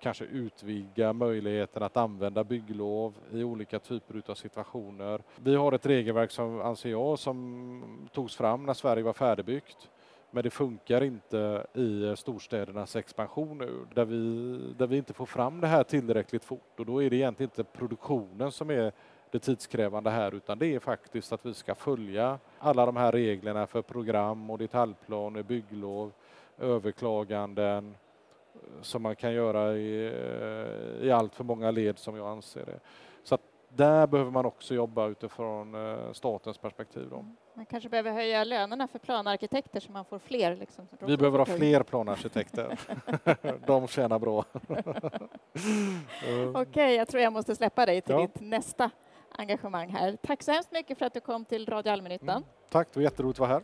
kanske 0.00 0.24
utvidga 0.24 1.12
möjligheten 1.12 1.82
att 1.82 1.96
använda 1.96 2.44
bygglov 2.44 3.14
i 3.32 3.44
olika 3.44 3.78
typer 3.78 4.22
av 4.26 4.34
situationer. 4.34 5.20
Vi 5.36 5.54
har 5.54 5.72
ett 5.72 5.86
regelverk 5.86 6.30
som, 6.30 6.60
anser 6.60 6.90
jag, 6.90 7.18
som 7.18 8.08
togs 8.12 8.36
fram 8.36 8.66
när 8.66 8.74
Sverige 8.74 9.02
var 9.02 9.12
färdigbyggt. 9.12 9.90
Men 10.30 10.42
det 10.42 10.50
funkar 10.50 11.02
inte 11.02 11.66
i 11.74 12.14
storstädernas 12.16 12.96
expansion 12.96 13.58
nu, 13.58 13.86
där 13.94 14.04
vi, 14.04 14.74
där 14.76 14.86
vi 14.86 14.96
inte 14.96 15.12
får 15.12 15.26
fram 15.26 15.60
det 15.60 15.66
här 15.66 15.82
tillräckligt 15.84 16.44
fort. 16.44 16.80
Och 16.80 16.86
då 16.86 17.02
är 17.02 17.10
det 17.10 17.16
egentligen 17.16 17.50
inte 17.50 17.64
produktionen 17.64 18.52
som 18.52 18.70
är 18.70 18.92
det 19.30 19.38
tidskrävande 19.38 20.10
här, 20.10 20.34
utan 20.34 20.58
det 20.58 20.74
är 20.74 20.78
faktiskt 20.78 21.32
att 21.32 21.46
vi 21.46 21.54
ska 21.54 21.74
följa 21.74 22.38
alla 22.58 22.86
de 22.86 22.96
här 22.96 23.12
reglerna 23.12 23.66
för 23.66 23.82
program 23.82 24.50
och 24.50 24.58
detaljplaner, 24.58 25.42
bygglov, 25.42 26.12
överklaganden, 26.58 27.94
som 28.82 29.02
man 29.02 29.16
kan 29.16 29.32
göra 29.32 29.76
i, 29.76 30.12
i 31.02 31.10
allt 31.10 31.34
för 31.34 31.44
många 31.44 31.70
led 31.70 31.98
som 31.98 32.16
jag 32.16 32.28
anser 32.28 32.66
det. 32.66 32.80
Så 33.22 33.38
där 33.68 34.06
behöver 34.06 34.30
man 34.30 34.46
också 34.46 34.74
jobba 34.74 35.06
utifrån 35.06 35.74
eh, 35.74 36.12
statens 36.12 36.58
perspektiv. 36.58 37.08
Då. 37.10 37.24
Man 37.54 37.66
kanske 37.66 37.88
behöver 37.88 38.12
höja 38.12 38.44
lönerna 38.44 38.88
för 38.88 38.98
planarkitekter 38.98 39.80
så 39.80 39.92
man 39.92 40.04
får 40.04 40.18
fler. 40.18 40.56
Liksom, 40.56 40.88
Vi 41.00 41.16
behöver 41.16 41.38
ha 41.38 41.46
fler 41.46 41.82
planarkitekter. 41.82 42.78
De 43.66 43.88
tjänar 43.88 44.18
bra. 44.18 44.44
Okej, 45.48 46.48
okay, 46.54 46.94
jag 46.94 47.08
tror 47.08 47.22
jag 47.22 47.32
måste 47.32 47.56
släppa 47.56 47.86
dig 47.86 48.00
till 48.00 48.14
ja. 48.14 48.20
ditt 48.20 48.40
nästa 48.40 48.90
engagemang 49.38 49.90
här. 49.90 50.16
Tack 50.26 50.42
så 50.42 50.52
hemskt 50.52 50.72
mycket 50.72 50.98
för 50.98 51.06
att 51.06 51.14
du 51.14 51.20
kom 51.20 51.44
till 51.44 51.66
Radio 51.66 51.90
Allmännyttan. 51.92 52.28
Mm. 52.28 52.42
Tack, 52.70 52.88
det 52.92 52.98
var 52.98 53.04
jätteroligt 53.04 53.36
att 53.36 53.48
vara 53.48 53.50
här. 53.50 53.62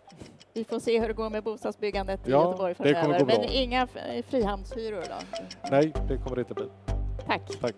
Vi 0.54 0.64
får 0.64 0.78
se 0.78 1.00
hur 1.00 1.08
det 1.08 1.14
går 1.14 1.30
med 1.30 1.42
bostadsbyggandet 1.42 2.28
i 2.28 2.30
ja, 2.30 2.46
Göteborg 2.46 2.74
framöver. 2.74 3.24
Men 3.24 3.44
inga 3.44 3.86
frihamnshyror 4.26 5.04
då? 5.08 5.38
Nej, 5.70 5.92
det 6.08 6.16
kommer 6.16 6.36
det 6.36 6.40
inte 6.40 6.54
bli. 6.54 6.66
Tack. 7.26 7.60
Tack. 7.60 7.74